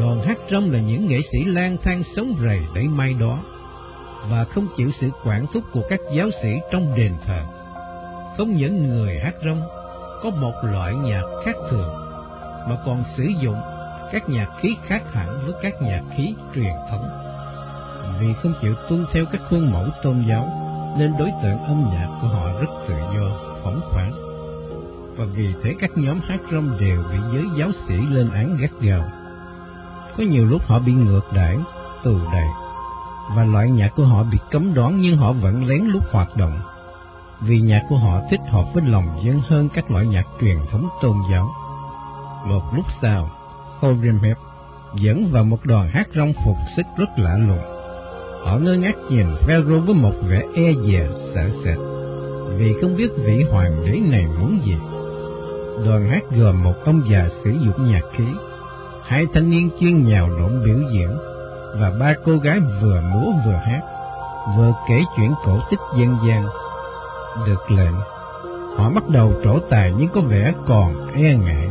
[0.00, 3.38] Đoàn hát rong là những nghệ sĩ lang thang sống rầy để may đó
[4.30, 7.40] và không chịu sự quản thúc của các giáo sĩ trong đền thờ.
[8.36, 9.62] Không những người hát rong
[10.22, 11.94] có một loại nhạc khác thường,
[12.68, 13.56] mà còn sử dụng
[14.12, 17.08] các nhạc khí khác hẳn với các nhạc khí truyền thống.
[18.20, 20.48] Vì không chịu tuân theo các khuôn mẫu tôn giáo,
[20.98, 24.33] nên đối tượng âm nhạc của họ rất tự do, phóng khoáng.
[25.16, 28.70] Và vì thế các nhóm hát rong đều bị giới giáo sĩ lên án gắt
[28.80, 29.04] gao.
[30.16, 31.58] Có nhiều lúc họ bị ngược đãi,
[32.02, 32.48] tù đầy,
[33.36, 36.60] và loại nhạc của họ bị cấm đoán nhưng họ vẫn lén lút hoạt động
[37.40, 40.88] vì nhạc của họ thích hợp với lòng dân hơn các loại nhạc truyền thống
[41.02, 41.54] tôn giáo.
[42.46, 43.30] Một lúc sau,
[43.80, 44.36] Horemheb
[44.94, 47.62] dẫn vào một đoàn hát rong phục sức rất lạ lùng.
[48.44, 51.78] Họ ngơ ngác nhìn Pharaoh với một vẻ e dè sợ sệt,
[52.58, 54.76] vì không biết vị hoàng đế này muốn gì.
[55.86, 58.24] Đoàn hát gồm một ông già sử dụng nhạc khí,
[59.02, 61.16] hai thanh niên chuyên nhào lộn biểu diễn,
[61.80, 63.80] và ba cô gái vừa múa vừa hát,
[64.56, 66.46] vừa kể chuyện cổ tích dân gian
[67.46, 67.94] được lệnh.
[68.76, 71.70] Họ bắt đầu trổ tài nhưng có vẻ còn e ngại,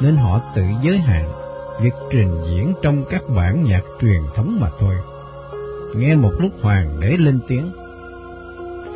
[0.00, 1.32] nên họ tự giới hạn
[1.80, 4.94] việc trình diễn trong các bản nhạc truyền thống mà thôi.
[5.96, 7.72] Nghe một lúc hoàng để lên tiếng,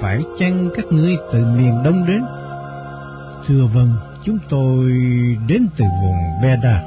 [0.00, 2.24] phải chăng các ngươi từ miền đông đến?
[3.46, 3.92] Thưa vâng,
[4.24, 4.90] chúng tôi
[5.48, 6.82] đến từ vùng Beda.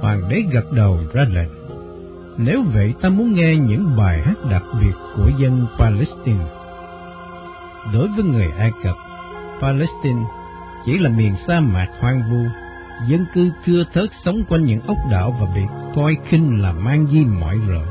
[0.00, 1.48] Hoàng đế gật đầu ra lệnh.
[2.36, 6.44] Nếu vậy ta muốn nghe những bài hát đặc biệt của dân Palestine.
[7.92, 8.96] Đối với người Ai Cập,
[9.60, 10.22] Palestine
[10.84, 12.44] chỉ là miền sa mạc hoang vu,
[13.08, 15.62] dân cư thưa thớt sống quanh những ốc đảo và bị
[15.94, 17.84] coi khinh là mang di mọi rợ.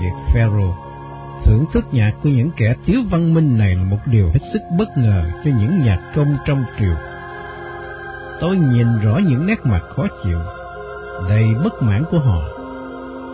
[0.00, 0.83] Việc Pharaoh
[1.44, 4.60] thưởng thức nhạc của những kẻ thiếu văn minh này là một điều hết sức
[4.78, 6.94] bất ngờ cho những nhạc công trong triều.
[8.40, 10.38] Tôi nhìn rõ những nét mặt khó chịu,
[11.28, 12.42] đầy bất mãn của họ,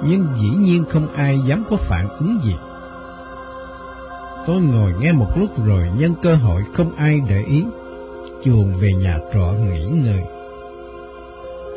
[0.04, 2.54] nhưng dĩ nhiên không ai dám có phản ứng gì.
[4.46, 7.64] Tôi ngồi nghe một lúc rồi nhân cơ hội không ai để ý,
[8.44, 10.22] chuồn về nhà trọ nghỉ ngơi.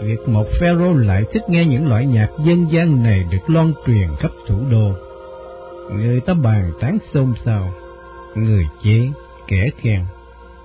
[0.04, 4.08] Việc một pharaoh lại thích nghe những loại nhạc dân gian này được loan truyền
[4.20, 4.92] khắp thủ đô.
[5.92, 7.74] Người ta bàn tán xôn xao,
[8.36, 9.12] người chế,
[9.48, 10.06] kẻ khen.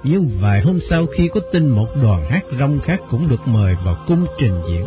[0.02, 3.76] Nhưng vài hôm sau khi có tin một đoàn hát rong khác cũng được mời
[3.84, 4.84] vào cung trình diễn,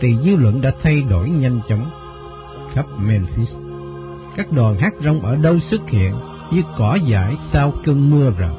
[0.00, 1.90] thì dư luận đã thay đổi nhanh chóng.
[2.72, 3.54] Khắp Memphis,
[4.36, 6.14] các đoàn hát rong ở đâu xuất hiện
[6.52, 8.56] như cỏ dại sau cơn mưa rào.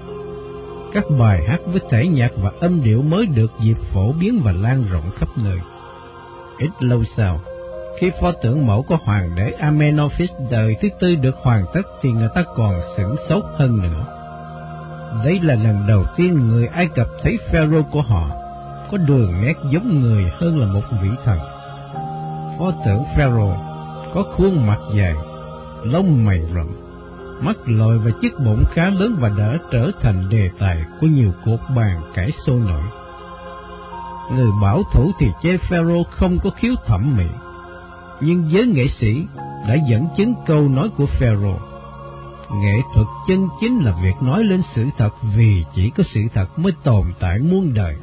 [0.94, 4.52] Các bài hát với thể nhạc và âm điệu mới được dịp phổ biến và
[4.52, 5.58] lan rộng khắp nơi.
[6.58, 7.39] Ít lâu sau,
[8.00, 12.12] khi pho tượng mẫu của hoàng đế Amenophis đời thứ tư được hoàn tất thì
[12.12, 14.06] người ta còn sửng sốt hơn nữa.
[15.26, 18.28] Đây là lần đầu tiên người Ai Cập thấy Pharaoh của họ
[18.92, 21.39] có đường nét giống người hơn là một vị thần.
[22.60, 23.58] Pho tượng Pharaoh
[24.14, 25.16] có khuôn mặt dài,
[25.84, 26.68] lông mày rậm,
[27.42, 31.32] mắt lồi và chiếc bụng khá lớn và đã trở thành đề tài của nhiều
[31.46, 32.84] cuộc bàn cãi sôi nổi.
[34.36, 37.26] Người bảo thủ thì chê Pharaoh không có khiếu thẩm mỹ,
[38.22, 39.26] nhưng giới nghệ sĩ
[39.67, 41.61] đã dẫn chứng câu nói của Pharaoh.
[42.61, 46.59] Nghệ thuật chân chính là việc nói lên sự thật vì chỉ có sự thật
[46.59, 47.95] mới tồn tại muôn đời,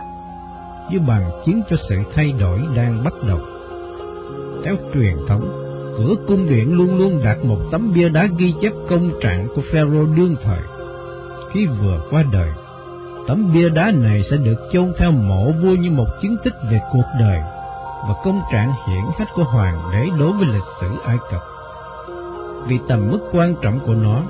[0.90, 3.40] như bằng chứng cho sự thay đổi đang bắt đầu.
[4.64, 5.48] Theo truyền thống,
[5.96, 9.62] cửa cung điện luôn luôn đặt một tấm bia đá ghi chép công trạng của
[9.72, 10.62] Pharaoh đương thời.
[11.52, 12.50] Khi vừa qua đời,
[13.28, 16.80] tấm bia đá này sẽ được chôn theo mộ vua như một chứng tích về
[16.92, 17.42] cuộc đời
[18.08, 21.40] và công trạng hiển hách của hoàng đế đối với lịch sử Ai Cập.
[22.66, 24.22] Vì tầm mức quan trọng của nó,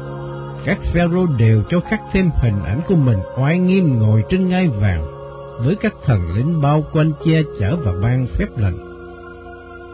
[0.64, 4.68] các pharaoh đều cho khắc thêm hình ảnh của mình oai nghiêm ngồi trên ngai
[4.68, 5.04] vàng
[5.58, 8.78] với các thần lính bao quanh che chở và ban phép lành.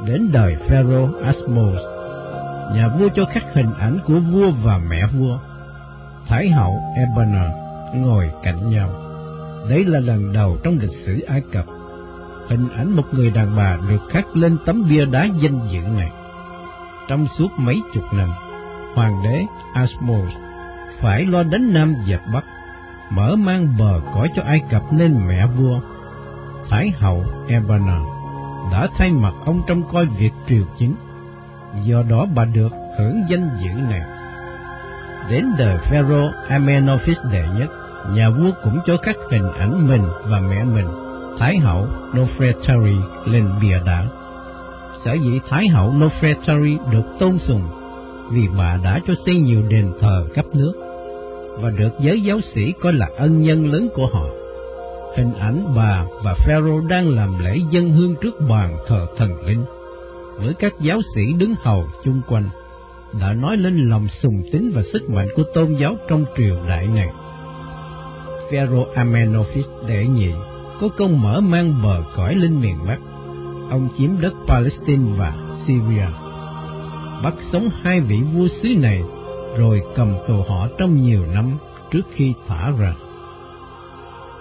[0.06, 1.80] Đến đời pharaoh Asmos,
[2.74, 5.38] nhà vua cho khắc hình ảnh của vua và mẹ vua,
[6.26, 7.50] Thái hậu Ebana
[7.94, 8.88] ngồi cạnh nhau.
[9.70, 11.64] Đấy là lần đầu trong lịch sử Ai Cập
[12.48, 16.10] hình ảnh một người đàn bà được khắc lên tấm bia đá danh dự này.
[17.08, 18.30] Trong suốt mấy chục năm,
[18.94, 20.32] hoàng đế Asmos
[21.00, 22.44] phải lo đánh Nam dẹp Bắc,
[23.10, 25.80] mở mang bờ cõi cho Ai Cập nên mẹ vua.
[26.70, 27.98] Thái hậu Ebana
[28.72, 30.94] đã thay mặt ông trong coi việc triều chính,
[31.82, 34.02] do đó bà được hưởng danh dự này.
[35.30, 37.70] Đến đời Pharaoh Amenophis đệ nhất,
[38.10, 41.03] nhà vua cũng cho các hình ảnh mình và mẹ mình
[41.38, 44.08] Thái hậu Nofretari lên bìa đá.
[45.04, 47.62] Sở dĩ Thái hậu Nofretari được tôn sùng,
[48.30, 50.72] vì bà đã cho xây nhiều đền thờ khắp nước
[51.60, 54.24] và được giới giáo sĩ coi là ân nhân lớn của họ.
[55.16, 59.64] Hình ảnh bà và Pharaoh đang làm lễ dân hương trước bàn thờ thần linh,
[60.38, 62.48] với các giáo sĩ đứng hầu chung quanh,
[63.20, 66.86] đã nói lên lòng sùng tín và sức mạnh của tôn giáo trong triều đại
[66.86, 67.08] này.
[68.50, 70.30] Pharaoh Amenophis đệ nhị
[70.80, 72.98] có công mở mang bờ cõi lên miền Bắc.
[73.70, 75.34] Ông chiếm đất Palestine và
[75.66, 76.06] Syria.
[77.22, 79.02] Bắt sống hai vị vua xứ này
[79.56, 81.58] rồi cầm tù họ trong nhiều năm
[81.90, 82.94] trước khi thả ra.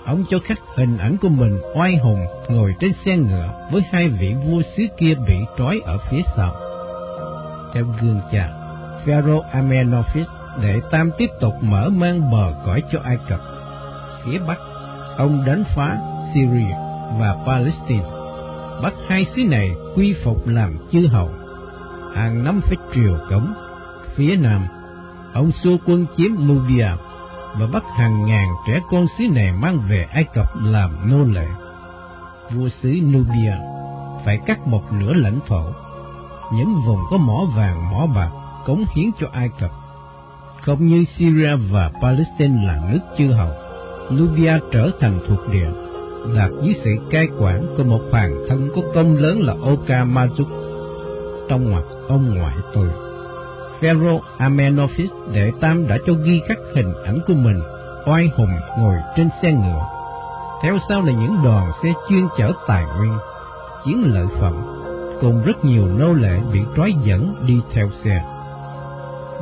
[0.06, 4.08] Ông cho khắc hình ảnh của mình oai hùng ngồi trên xe ngựa với hai
[4.10, 6.56] vị vua xứ kia bị trói ở phía sau.
[7.74, 8.50] Theo gương cha,
[9.06, 10.28] Pharaoh Amenophis
[10.62, 13.40] để Tam tiếp tục mở mang bờ cõi cho Ai Cập.
[14.26, 14.58] Phía Bắc,
[15.18, 15.98] ông đánh phá
[16.34, 16.76] Syria
[17.20, 18.06] và Palestine,
[18.84, 21.30] bắt hai xứ này quy phục làm chư hầu.
[22.16, 23.54] Hàng năm phải triều cống.
[24.16, 24.68] Phía Nam,
[25.34, 26.88] ông xua quân chiếm Nubia
[27.60, 31.48] và bắt hàng ngàn trẻ con xứ này mang về Ai Cập làm nô lệ.
[32.52, 33.54] Vua xứ Nubia
[34.26, 35.64] phải cắt một nửa lãnh thổ,
[36.54, 38.30] những vùng có mỏ vàng mỏ bạc
[38.66, 39.72] cống hiến cho Ai Cập.
[40.62, 43.52] Không như Syria và Palestine là nước chư hầu,
[44.14, 45.70] Nubia trở thành thuộc địa
[46.36, 50.46] đạt dưới sự cai quản của một hoàng thân có công lớn là Okamazuk.
[51.50, 52.88] Trong ngoặc ông ngoại tôi,
[53.82, 57.60] Pharaoh Amenophis đệ tam đã cho ghi các hình ảnh của mình
[58.06, 59.86] oai hùng ngồi trên xe ngựa.
[60.62, 63.14] Theo sau là những đoàn xe chuyên chở tài nguyên,
[63.86, 64.54] chiến lợi phẩm,
[65.22, 68.24] cùng rất nhiều nô lệ bị trói dẫn đi theo xe.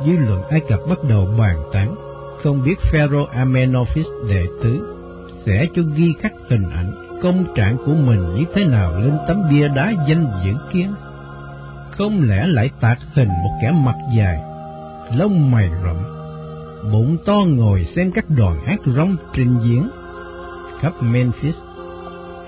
[0.06, 1.94] Dư luận Ai Cập bắt đầu bàn tán,
[2.42, 5.01] không biết Pharaoh Amenophis đệ tứ
[5.46, 9.42] sẽ cho ghi khắc hình ảnh công trạng của mình như thế nào lên tấm
[9.50, 10.88] bia đá danh dự kia.
[11.90, 14.40] Không lẽ lại tạc hình một kẻ mặt dài,
[15.16, 15.96] lông mày rậm,
[16.92, 19.88] bụng to ngồi xem các đoàn hát rong trình diễn
[20.80, 21.54] khắp Memphis.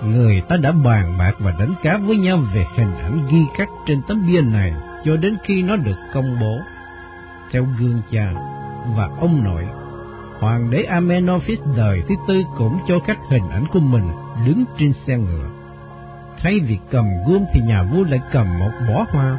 [0.04, 3.68] Người ta đã bàn bạc và đánh cá với nhau về hình ảnh ghi khắc
[3.86, 4.72] trên tấm bia này
[5.04, 6.58] cho đến khi nó được công bố.
[7.52, 8.32] Theo gương cha
[8.96, 9.66] và ông nội
[10.40, 14.08] Hoàng đế Amenophis đời thứ tư cũng cho các hình ảnh của mình
[14.46, 15.48] đứng trên xe ngựa.
[16.42, 19.38] Thay vì cầm gươm thì nhà vua lại cầm một bó hoa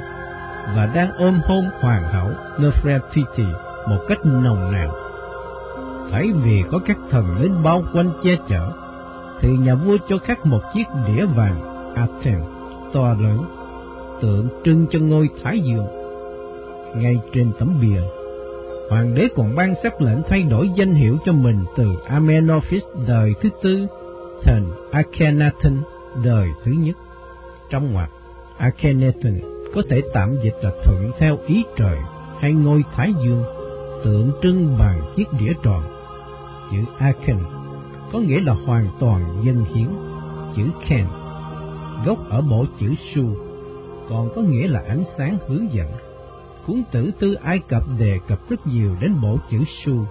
[0.75, 3.51] và đang ôm hôn hoàng hậu Nefertiti
[3.87, 4.89] một cách nồng nàn.
[6.11, 8.71] Thay vì có các thần lính bao quanh che chở,
[9.41, 11.61] thì nhà vua cho khắc một chiếc đĩa vàng
[11.95, 12.41] Aten
[12.93, 13.45] to lớn,
[14.21, 15.87] tượng trưng cho ngôi Thái Dương.
[16.95, 18.01] Ngay trên tấm bìa,
[18.89, 23.33] hoàng đế còn ban sắc lệnh thay đổi danh hiệu cho mình từ Amenophis đời
[23.41, 23.87] thứ tư
[24.43, 25.77] thành Akhenaten
[26.23, 26.97] đời thứ nhất.
[27.69, 28.09] Trong ngoặc,
[28.57, 29.41] Akhenaten
[29.75, 31.97] có thể tạm dịch là thuận theo ý trời
[32.39, 33.43] hay ngôi Thái Dương,
[34.03, 35.83] tượng trưng bằng chiếc đĩa tròn.
[36.71, 37.37] Chữ Akhen
[38.13, 39.87] có nghĩa là hoàn toàn dân hiến,
[40.55, 41.05] chữ Ken
[42.05, 43.23] gốc ở bộ chữ Su,
[44.09, 45.87] còn có nghĩa là ánh sáng hướng dẫn.
[46.67, 50.05] Cuốn tử tư Ai Cập đề cập rất nhiều đến bộ chữ Su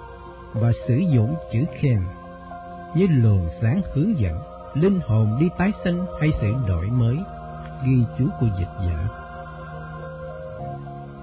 [0.53, 1.99] và sử dụng chữ khen
[2.97, 4.39] như luồng sáng hướng dẫn,
[4.75, 7.17] linh hồn đi tái sinh hay sự đổi mới,
[7.87, 9.09] ghi chú của dịch giả.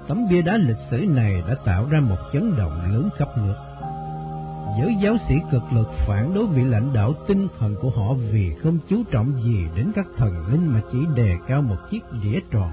[0.08, 3.56] Tấm bia đá lịch sử này đã tạo ra một chấn động lớn khắp nước.
[4.80, 8.54] Giới giáo sĩ cực lực phản đối vị lãnh đạo tinh thần của họ vì
[8.54, 12.40] không chú trọng gì đến các thần linh mà chỉ đề cao một chiếc đĩa
[12.52, 12.72] tròn,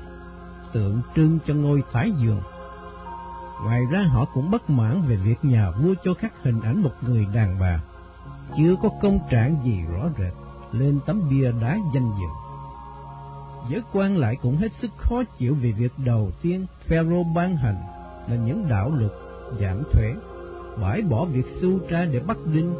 [0.72, 2.40] tượng trưng cho ngôi Thái Dương.
[3.64, 6.92] Ngoài ra họ cũng bất mãn về việc nhà vua cho khắc hình ảnh một
[7.02, 7.80] người đàn bà,
[8.56, 10.32] chưa có công trạng gì rõ rệt,
[10.72, 12.28] lên tấm bia đá danh dự.
[13.68, 17.76] Giới quan lại cũng hết sức khó chịu vì việc đầu tiên Pharaoh ban hành
[18.28, 19.12] là những đạo luật
[19.60, 20.14] giảm thuế,
[20.82, 22.74] bãi bỏ việc su tra để bắt đinh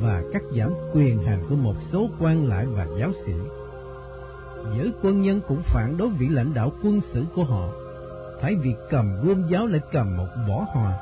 [0.00, 3.32] và cắt giảm quyền hành của một số quan lại và giáo sĩ.
[4.76, 7.68] Giới quân nhân cũng phản đối vị lãnh đạo quân sự của họ,
[8.40, 10.98] thay vì cầm gươm giáo lại cầm một bỏ hòa.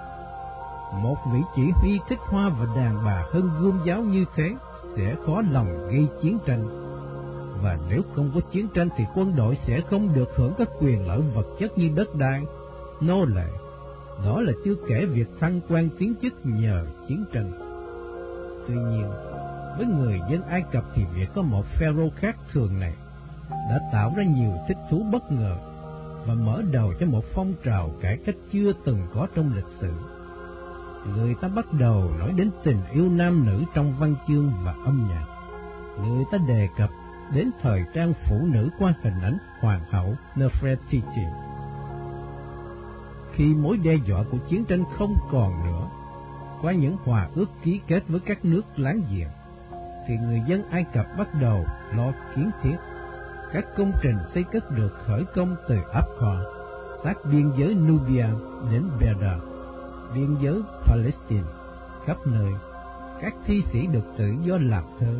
[1.02, 4.54] Một vị chỉ huy thích hoa và đàn bà hơn gươm giáo như thế
[4.96, 6.86] sẽ khó lòng gây chiến tranh
[7.62, 11.06] và nếu không có chiến tranh thì quân đội sẽ không được hưởng các quyền
[11.06, 12.42] lợi vật chất như đất đai,
[13.00, 13.48] nô lệ.
[14.24, 17.52] Đó là chưa kể việc thăng quan tiến chức nhờ chiến tranh.
[18.68, 19.10] Tuy nhiên,
[19.78, 22.94] với người dân Ai Cập thì việc có một pharaoh khác thường này
[23.70, 25.56] đã tạo ra nhiều thích thú bất ngờ
[26.26, 29.92] và mở đầu cho một phong trào cải cách chưa từng có trong lịch sử.
[31.14, 35.06] Người ta bắt đầu nói đến tình yêu nam nữ trong văn chương và âm
[35.08, 35.26] nhạc.
[36.04, 36.90] Người ta đề cập
[37.34, 41.30] đến thời trang phụ nữ qua hình ảnh hoàng hậu Nefertiti.
[43.32, 45.88] Khi mối đe dọa của chiến tranh không còn nữa,
[46.62, 49.28] qua những hòa ước ký kết với các nước láng giềng,
[50.08, 51.64] thì người dân Ai Cập bắt đầu
[51.94, 52.76] lo kiến thiết.
[53.56, 56.38] Các công trình xây cất được khởi công từ Akkor,
[57.04, 58.26] sát biên giới Nubia
[58.72, 59.38] đến Beda,
[60.14, 61.46] biên giới Palestine,
[62.04, 62.52] khắp nơi.
[63.20, 65.14] Các thi sĩ được tự do làm thơ,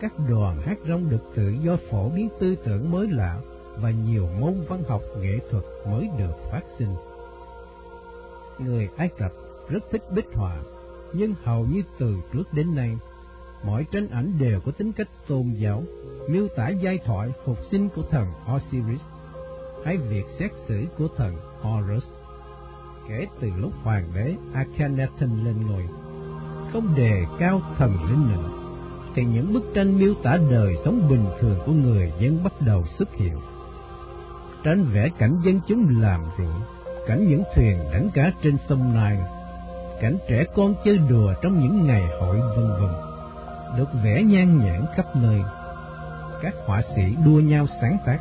[0.00, 3.38] các đoàn hát rong được tự do phổ biến tư tưởng mới lạ
[3.76, 6.94] và nhiều môn văn học nghệ thuật mới được phát sinh.
[8.58, 9.32] Người Ai Cập
[9.68, 10.56] rất thích bích họa,
[11.12, 12.98] nhưng hầu như từ trước đến nay,
[13.66, 15.82] mọi tranh ảnh đều có tính cách tôn giáo,
[16.28, 19.00] miêu tả giai thoại phục sinh của thần Osiris
[19.84, 22.04] hay việc xét xử của thần Horus.
[23.08, 25.88] Kể từ lúc hoàng đế Akhenaten lên ngôi,
[26.72, 28.64] không đề cao thần linh nữa
[29.14, 32.84] thì những bức tranh miêu tả đời sống bình thường của người dân bắt đầu
[32.98, 33.38] xuất hiện.
[34.64, 36.60] Tranh vẽ cảnh dân chúng làm ruộng,
[37.06, 39.26] cảnh những thuyền đánh cá trên sông Nile,
[40.00, 43.13] cảnh trẻ con chơi đùa trong những ngày hội vân vân,
[43.78, 45.42] được vẽ nhan nhản khắp nơi.
[46.42, 48.18] Các họa sĩ đua nhau sáng tác,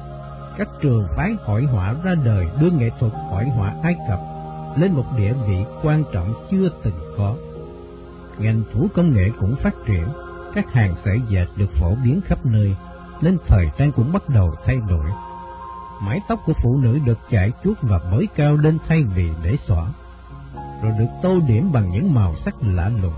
[0.57, 4.19] các trường phái hội họa ra đời đưa nghệ thuật hội họa Ai Cập
[4.75, 7.35] lên một địa vị quan trọng chưa từng có.
[8.37, 10.07] Ngành thủ công nghệ cũng phát triển,
[10.53, 12.75] các hàng sợi dệt được phổ biến khắp nơi,
[13.21, 15.05] nên thời trang cũng bắt đầu thay đổi.
[16.01, 19.55] Mái tóc của phụ nữ được chải chuốt và bới cao lên thay vì để
[19.67, 19.85] xõa,
[20.83, 23.13] rồi được tô điểm bằng những màu sắc lạ lùng.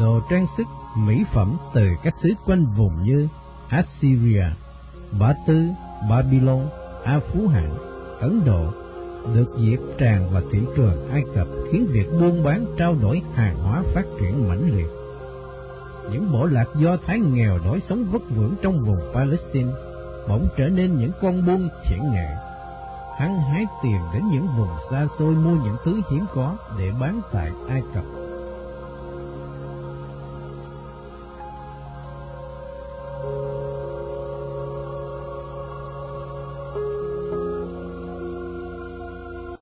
[0.00, 0.66] Đồ trang sức,
[0.96, 3.28] mỹ phẩm từ các xứ quanh vùng như
[3.68, 4.44] Assyria,
[5.20, 5.68] Ba Tư,
[6.10, 6.66] Babylon,
[7.04, 7.74] A Phú Hạng,
[8.20, 8.72] Ấn Độ
[9.34, 13.56] được diệt tràn vào thị trường Ai Cập khiến việc buôn bán trao đổi hàng
[13.56, 14.86] hóa phát triển mãnh liệt
[16.12, 19.72] những bộ lạc do Thái nghèo đói sống vất vưởng trong vùng Palestine
[20.28, 22.36] bỗng trở nên những con buôn thiện nghệ,
[23.18, 27.20] Hắn hái tìm đến những vùng xa xôi mua những thứ hiếm có để bán
[27.32, 28.04] tại Ai Cập.